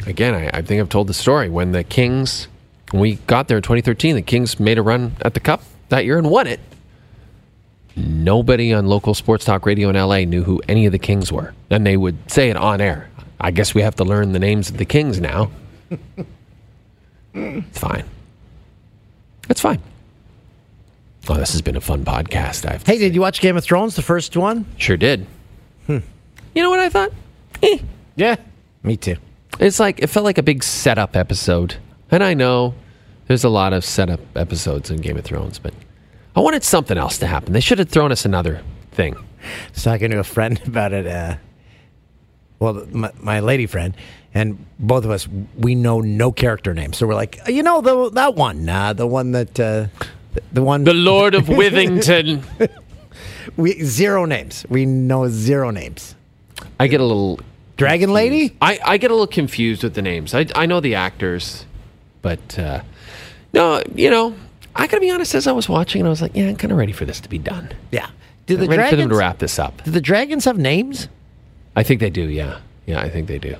[0.06, 1.48] Again, I, I think I've told the story.
[1.50, 2.48] When the Kings,
[2.92, 6.04] when we got there in 2013, the Kings made a run at the Cup that
[6.06, 6.60] year and won it.
[7.97, 11.55] Nobody on local sports talk radio in LA knew who any of the Kings were.
[11.70, 13.11] And they would say it on air.
[13.41, 15.51] I guess we have to learn the names of the Kings now.
[17.34, 18.05] it's fine.
[19.49, 19.80] It's fine.
[21.28, 22.68] Oh, this has been a fun podcast.
[22.68, 24.64] I've Hey, did you watch Game of Thrones, the first one?
[24.76, 25.26] sure did.
[25.88, 26.03] You
[26.62, 27.12] know what I thought?
[27.62, 27.78] Eh.
[28.16, 28.36] Yeah.
[28.82, 29.16] Me too.
[29.59, 31.76] It's like it felt like a big setup episode,
[32.11, 32.74] and I know
[33.26, 35.74] there's a lot of setup episodes in Game of Thrones, but
[36.35, 37.53] I wanted something else to happen.
[37.53, 38.62] They should have thrown us another
[38.93, 39.16] thing.
[39.16, 41.07] I was talking to a friend about it.
[41.07, 41.37] Uh,
[42.59, 43.97] well, my, my lady friend,
[44.35, 45.26] and both of us,
[45.57, 46.99] we know no character names.
[46.99, 49.87] So we're like, you know, the, that one, uh, the one that, uh,
[50.35, 50.85] the, the one.
[50.85, 52.45] The Lord of Withington.
[53.57, 54.66] we Zero names.
[54.68, 56.14] We know zero names.
[56.78, 57.41] I get a little
[57.81, 58.55] Dragon Lady?
[58.61, 60.35] I, I get a little confused with the names.
[60.35, 61.64] I, I know the actors,
[62.20, 62.83] but uh,
[63.55, 64.35] no, you know,
[64.74, 65.34] I gotta be honest.
[65.34, 67.20] As I was watching, and I was like, yeah, I'm kind of ready for this
[67.20, 67.70] to be done.
[67.90, 68.08] Yeah.
[68.46, 69.84] Do the I'm ready for them to dragons- wrap this up.
[69.84, 71.08] Do the dragons have names?
[71.76, 72.22] I think they do.
[72.22, 73.56] Yeah, yeah, I think they do.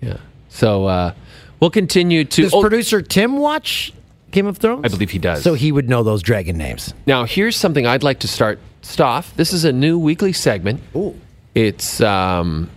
[0.00, 0.18] Yeah.
[0.48, 1.14] So uh,
[1.60, 2.42] we'll continue to.
[2.42, 3.92] Does oh, producer Tim watch
[4.30, 4.84] Game of Thrones?
[4.84, 5.42] I believe he does.
[5.42, 6.92] So he would know those dragon names.
[7.06, 8.58] Now, here's something I'd like to start
[8.98, 9.34] off.
[9.36, 10.82] This is a new weekly segment.
[10.94, 11.18] Ooh.
[11.54, 12.70] It's um,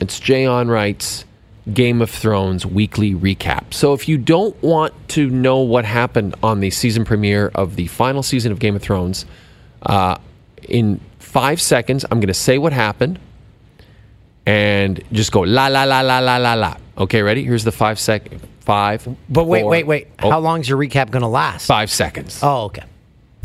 [0.00, 1.24] it's Jay Onrait's
[1.72, 3.74] Game of Thrones weekly recap.
[3.74, 7.86] So if you don't want to know what happened on the season premiere of the
[7.88, 9.26] final season of Game of Thrones,
[9.82, 10.16] uh,
[10.68, 13.18] in five seconds, I'm going to say what happened,
[14.46, 16.76] and just go la la la la la la la.
[16.98, 17.44] Okay, ready?
[17.44, 19.06] Here's the five second five.
[19.28, 20.08] But wait, four- wait, wait.
[20.22, 21.66] oh, How long's your recap going to last?
[21.66, 22.40] Five seconds.
[22.42, 22.84] Oh, okay.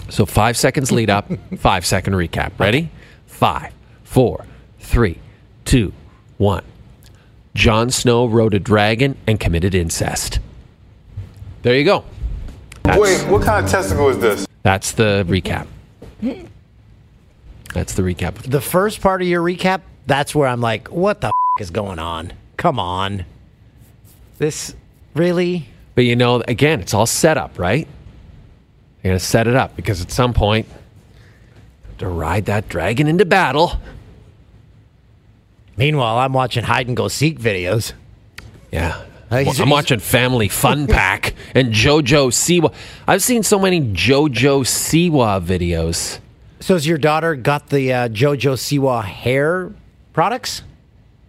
[0.09, 2.51] So five seconds lead up, five second recap.
[2.59, 2.89] Ready?
[3.25, 4.45] Five, four,
[4.79, 5.17] three,
[5.65, 5.93] two,
[6.37, 6.63] one.
[7.53, 10.39] Jon Snow rode a dragon and committed incest.
[11.63, 12.03] There you go.
[12.85, 14.47] Wait, what kind of testicle is this?
[14.63, 15.67] That's the recap.
[17.73, 18.35] That's the recap.
[18.35, 21.99] The first part of your recap, that's where I'm like, what the f- is going
[21.99, 22.33] on?
[22.57, 23.25] Come on.
[24.39, 24.75] This,
[25.13, 25.67] really?
[25.95, 27.87] But you know, again, it's all set up, right?
[29.03, 30.67] You're going to set it up because at some point,
[31.99, 33.73] to ride that dragon into battle.
[35.77, 37.93] Meanwhile, I'm watching hide and go seek videos.
[38.71, 39.01] Yeah.
[39.31, 42.73] I'm watching Family Fun Pack and JoJo Siwa.
[43.07, 46.19] I've seen so many JoJo Siwa videos.
[46.59, 49.71] So has your daughter got the uh, JoJo Siwa hair
[50.11, 50.63] products?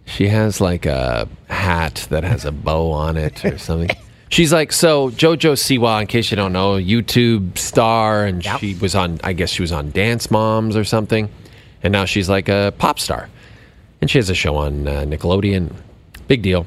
[0.05, 3.89] She has like a hat that has a bow on it or something.
[4.27, 8.95] She's like, so JoJo Siwa, in case you don't know, YouTube star, and she was
[8.95, 11.29] on, I guess she was on Dance Moms or something.
[11.83, 13.29] And now she's like a pop star.
[14.03, 15.73] And she has a show on uh, Nickelodeon.
[16.27, 16.65] Big deal.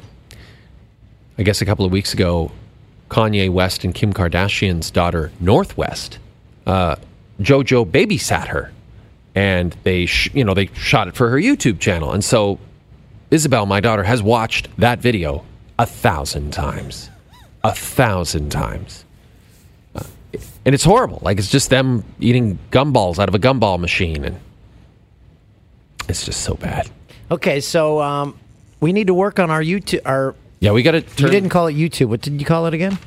[1.36, 2.50] I guess a couple of weeks ago,
[3.10, 6.18] Kanye West and Kim Kardashian's daughter, Northwest,
[6.66, 6.96] uh,
[7.42, 8.72] JoJo babysat her.
[9.34, 12.12] And they, sh- you know, they shot it for her YouTube channel.
[12.12, 12.58] And so
[13.30, 15.44] Isabel, my daughter, has watched that video
[15.78, 17.10] a thousand times.
[17.62, 19.04] A thousand times.
[19.94, 20.04] Uh,
[20.64, 21.18] and it's horrible.
[21.20, 24.24] Like, it's just them eating gumballs out of a gumball machine.
[24.24, 24.40] And
[26.08, 26.90] it's just so bad.
[27.30, 28.38] Okay, so um,
[28.80, 30.00] we need to work on our YouTube.
[30.04, 32.06] Our Yeah, we got to you didn't call it YouTube.
[32.06, 32.98] What did you call it again?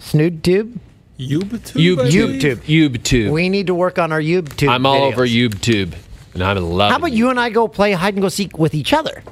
[0.00, 0.78] Snood tube.
[1.18, 2.10] YouTube.
[2.10, 2.56] YouTube.
[2.56, 3.30] YouTube.
[3.30, 4.68] We need to work on our YouTube.
[4.68, 5.12] I'm all videos.
[5.12, 5.94] over YouTube.
[6.34, 6.90] And I'm in love.
[6.90, 9.22] How about you and I go play hide and go seek with each other?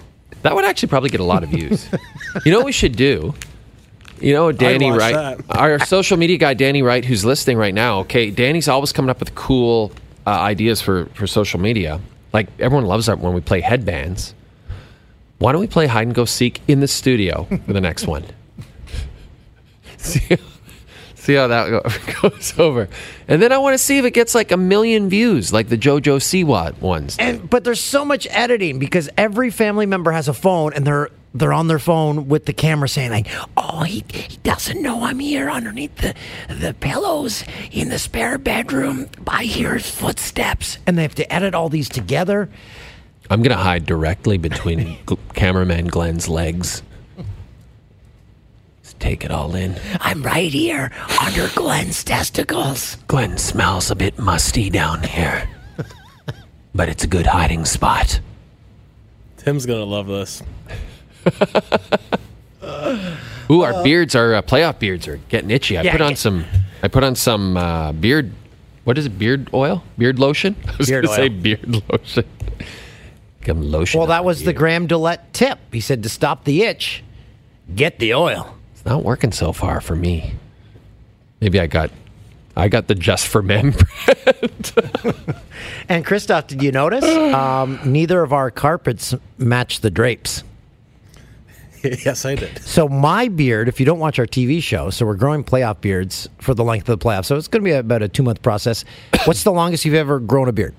[0.43, 1.89] That would actually probably get a lot of views.
[2.45, 3.35] you know what we should do?
[4.21, 5.57] You know, Danny watch Wright, that.
[5.57, 8.01] our social media guy, Danny Wright, who's listening right now.
[8.01, 9.93] Okay, Danny's always coming up with cool
[10.27, 12.01] uh, ideas for, for social media.
[12.33, 14.35] Like everyone loves that when we play headbands.
[15.39, 18.25] Why don't we play hide and go seek in the studio for the next one?
[19.97, 20.37] see,
[21.15, 22.89] see how that go- goes over.
[23.29, 25.79] And then I want to see if it gets like a million views, like the
[25.79, 27.17] JoJo Siwa ones.
[27.21, 31.11] And but there's so much editing because every family member has a phone and they're
[31.39, 35.19] they're on their phone with the camera saying like, "Oh, he, he doesn't know I'm
[35.19, 36.15] here underneath the
[36.49, 39.09] the pillows in the spare bedroom.
[39.27, 42.49] I hear his footsteps." And they have to edit all these together.
[43.31, 46.83] I'm going to hide directly between gl- cameraman Glenn's legs.
[48.83, 49.77] Just take it all in.
[50.01, 50.91] I'm right here
[51.23, 52.97] under Glenn's testicles.
[53.07, 55.49] Glenn smells a bit musty down here,
[56.75, 58.21] but it's a good hiding spot.
[59.37, 60.43] Tim's gonna love this.
[63.51, 65.79] Ooh, our beards, our uh, playoff beards are getting itchy.
[65.79, 66.17] I Yeah, put on yeah.
[66.17, 66.45] some.
[66.83, 68.33] I put on some uh, beard.
[68.85, 69.19] What is it?
[69.19, 69.83] Beard oil?
[69.97, 70.55] Beard lotion?
[70.67, 72.25] I was Beard going to say beard lotion.
[73.43, 73.99] Come lotion.
[73.99, 74.57] Well, on that was the beard.
[74.57, 75.59] Graham Dillette tip.
[75.73, 77.03] He said to stop the itch,
[77.75, 78.55] get the oil.
[78.75, 80.35] It's not working so far for me.
[81.41, 81.91] Maybe I got.
[82.57, 83.75] I got the just for men.
[85.89, 87.05] And Christoph, did you notice?
[87.05, 90.45] Um, neither of our carpets match the drapes.
[92.05, 92.59] yes, I did.
[92.63, 96.29] So my beard, if you don't watch our TV show, so we're growing playoff beards
[96.39, 97.27] for the length of the playoffs.
[97.27, 98.85] So it's going to be about a two month process.
[99.25, 100.75] What's the longest you've ever grown a beard?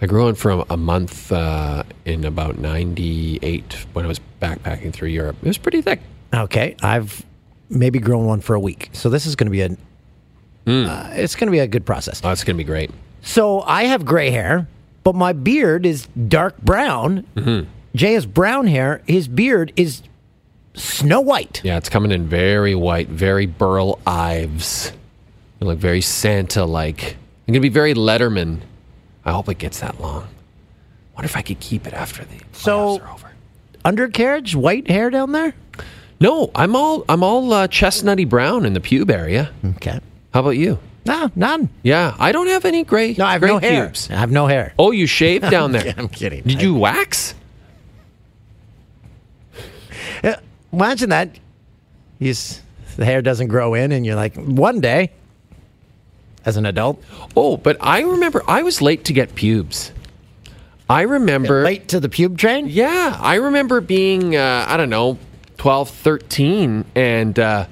[0.00, 5.10] I grew on from a month uh, in about '98 when I was backpacking through
[5.10, 5.36] Europe.
[5.42, 6.00] It was pretty thick.
[6.34, 7.24] Okay, I've
[7.70, 8.90] maybe grown one for a week.
[8.92, 9.76] So this is going to be a.
[10.64, 12.20] Uh, it's going to be a good process.
[12.24, 12.90] Oh, it's going to be great.
[13.22, 14.68] So I have gray hair,
[15.04, 17.24] but my beard is dark brown.
[17.36, 17.68] Mm-hmm.
[17.94, 19.02] Jay has brown hair.
[19.06, 20.02] His beard is
[20.74, 21.60] snow white.
[21.64, 24.92] Yeah, it's coming in very white, very Burl Ives.
[25.60, 27.02] You look very Santa-like.
[27.46, 28.60] I'm going to be very Letterman.
[29.24, 30.26] I hope it gets that long.
[31.14, 33.00] Wonder if I could keep it after the So
[33.84, 35.54] undercarriage, white hair down there.
[36.20, 39.52] No, I'm all I'm all uh, chestnutty brown in the pube area.
[39.76, 40.00] Okay.
[40.32, 40.78] How about you?
[41.04, 41.68] No, none.
[41.82, 43.14] Yeah, I don't have any gray.
[43.18, 43.86] No, I have gray no hair.
[43.86, 44.08] pubes.
[44.08, 44.72] I have no hair.
[44.78, 45.92] Oh, you shaved down there.
[45.98, 46.42] I'm kidding.
[46.44, 47.34] Did you wax?
[50.22, 50.38] Yeah,
[50.72, 51.38] Imagine that.
[52.18, 52.60] He's,
[52.96, 55.10] the hair doesn't grow in, and you're like, one day,
[56.44, 57.02] as an adult,
[57.36, 59.92] Oh, but I remember I was late to get pubes.
[60.90, 62.66] I remember late to the pube train.
[62.68, 65.18] Yeah, I remember being uh, I don't know,
[65.58, 67.66] 12, 13 and uh,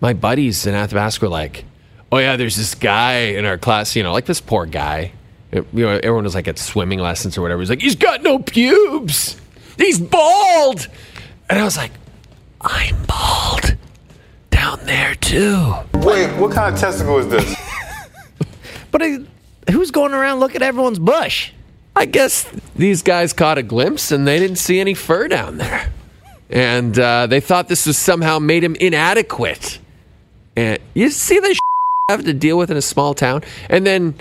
[0.00, 1.64] my buddies in Athabasca were like,
[2.12, 5.12] "Oh yeah, there's this guy in our class, you know, like this poor guy.
[5.52, 7.60] It- you know, everyone was like at swimming lessons or whatever.
[7.60, 9.36] He's like, "He's got no pubes.
[9.76, 10.86] He's bald."
[11.50, 11.90] And I was like,
[12.60, 13.76] "I'm bald
[14.50, 17.56] down there too." Wait, what kind of testicle is this?
[18.90, 19.02] But
[19.70, 21.52] who's going around looking at everyone's bush?
[21.94, 25.92] I guess these guys caught a glimpse and they didn't see any fur down there.
[26.48, 29.80] And uh, they thought this was somehow made him inadequate.
[30.56, 31.48] And you see the
[32.08, 33.42] I have to deal with in a small town.
[33.68, 34.14] And then,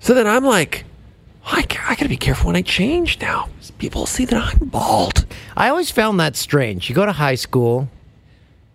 [0.00, 0.84] so then I'm like,
[1.50, 3.48] I, I gotta be careful when I change now.
[3.78, 5.24] People see that I'm bald.
[5.56, 6.88] I always found that strange.
[6.88, 7.88] You go to high school,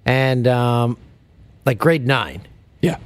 [0.06, 0.98] and um,
[1.66, 2.42] like grade nine.
[2.82, 2.98] Yeah.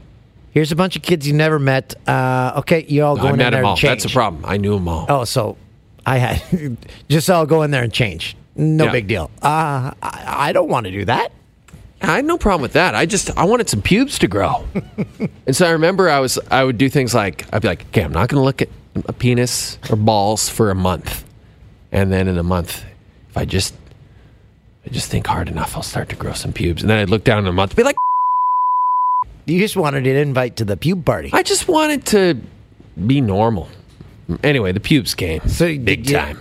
[0.52, 1.96] Here's a bunch of kids you never met.
[2.08, 3.72] Uh, okay, you all go I in met there them all.
[3.74, 3.90] and change.
[3.92, 4.46] That's the problem.
[4.46, 5.06] I knew them all.
[5.10, 5.58] Oh, so
[6.06, 6.78] I had
[7.10, 8.36] just all go in there and change.
[8.56, 8.92] No Yeah.
[8.92, 9.30] big deal.
[9.42, 11.32] Uh, I, I don't want to do that.
[12.02, 12.94] I had no problem with that.
[12.96, 14.66] I just I wanted some pubes to grow,
[15.48, 18.04] and so I remember I was I would do things like I'd be like, okay,
[18.04, 18.70] I'm not going to look at
[19.08, 21.24] a penis or balls for a month,
[21.92, 22.84] and then in a month,
[23.30, 23.74] if I just
[24.86, 27.24] I just think hard enough, I'll start to grow some pubes, and then I'd look
[27.24, 27.98] down in a month, and be like,
[29.46, 31.30] You just wanted an invite to the pube party.
[31.34, 32.40] I just wanted to
[33.06, 33.70] be normal.
[34.44, 36.40] Anyway, the pubes came big you- time.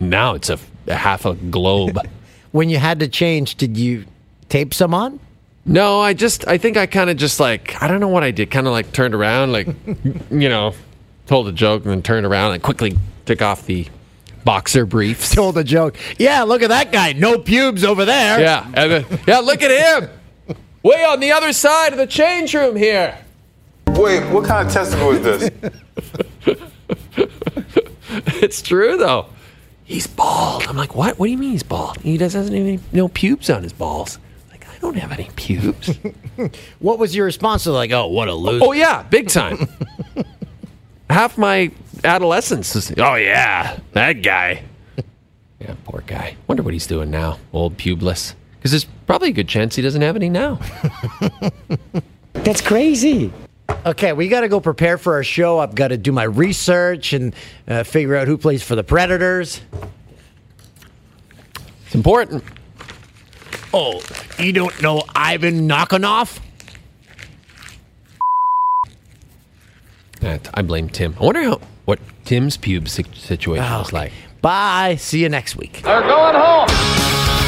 [0.00, 1.98] Now it's a, a half a globe.
[2.50, 4.06] When you had to change, did you
[4.48, 5.20] tape some on?
[5.66, 8.30] No, I just I think I kind of just like I don't know what I
[8.30, 8.50] did.
[8.50, 9.66] Kind of like turned around, like
[10.30, 10.72] you know,
[11.28, 13.86] told a joke and then turned around and quickly took off the
[14.44, 15.34] boxer briefs.
[15.34, 15.96] Told a joke.
[16.18, 17.12] Yeah, look at that guy.
[17.12, 18.40] No pubes over there.
[18.40, 19.38] Yeah, and then, yeah.
[19.38, 20.10] Look at him,
[20.82, 23.16] way on the other side of the change room here.
[23.88, 26.56] Wait, what kind of testicle is this?
[28.40, 29.26] It's true though.
[29.84, 30.64] He's bald.
[30.66, 31.18] I'm like, what?
[31.18, 31.98] What do you mean he's bald?
[31.98, 34.18] He doesn't have any no pubes on his balls.
[34.50, 35.90] Like I don't have any pubes.
[36.78, 38.64] What was your response to like, oh, what a loser?
[38.64, 39.58] Oh yeah, big time.
[41.10, 41.70] Half my
[42.04, 44.62] adolescence is, oh yeah, that guy.
[45.60, 46.36] Yeah, poor guy.
[46.46, 48.34] Wonder what he's doing now, old pubeless.
[48.54, 50.60] Because there's probably a good chance he doesn't have any now.
[52.32, 53.32] That's crazy.
[53.84, 55.58] Okay, we got to go prepare for our show.
[55.58, 57.34] I've got to do my research and
[57.66, 59.60] uh, figure out who plays for the Predators.
[61.86, 62.44] It's important.
[63.74, 64.00] Oh,
[64.38, 66.38] you don't know Ivan Knockonoff?
[70.22, 71.14] I blame Tim.
[71.20, 74.12] I wonder how what Tim's pubes si- situation oh, was like.
[74.40, 74.96] Bye.
[74.96, 75.82] See you next week.
[75.82, 77.47] They're going home.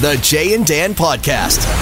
[0.00, 1.77] The Jay and Dan Podcast.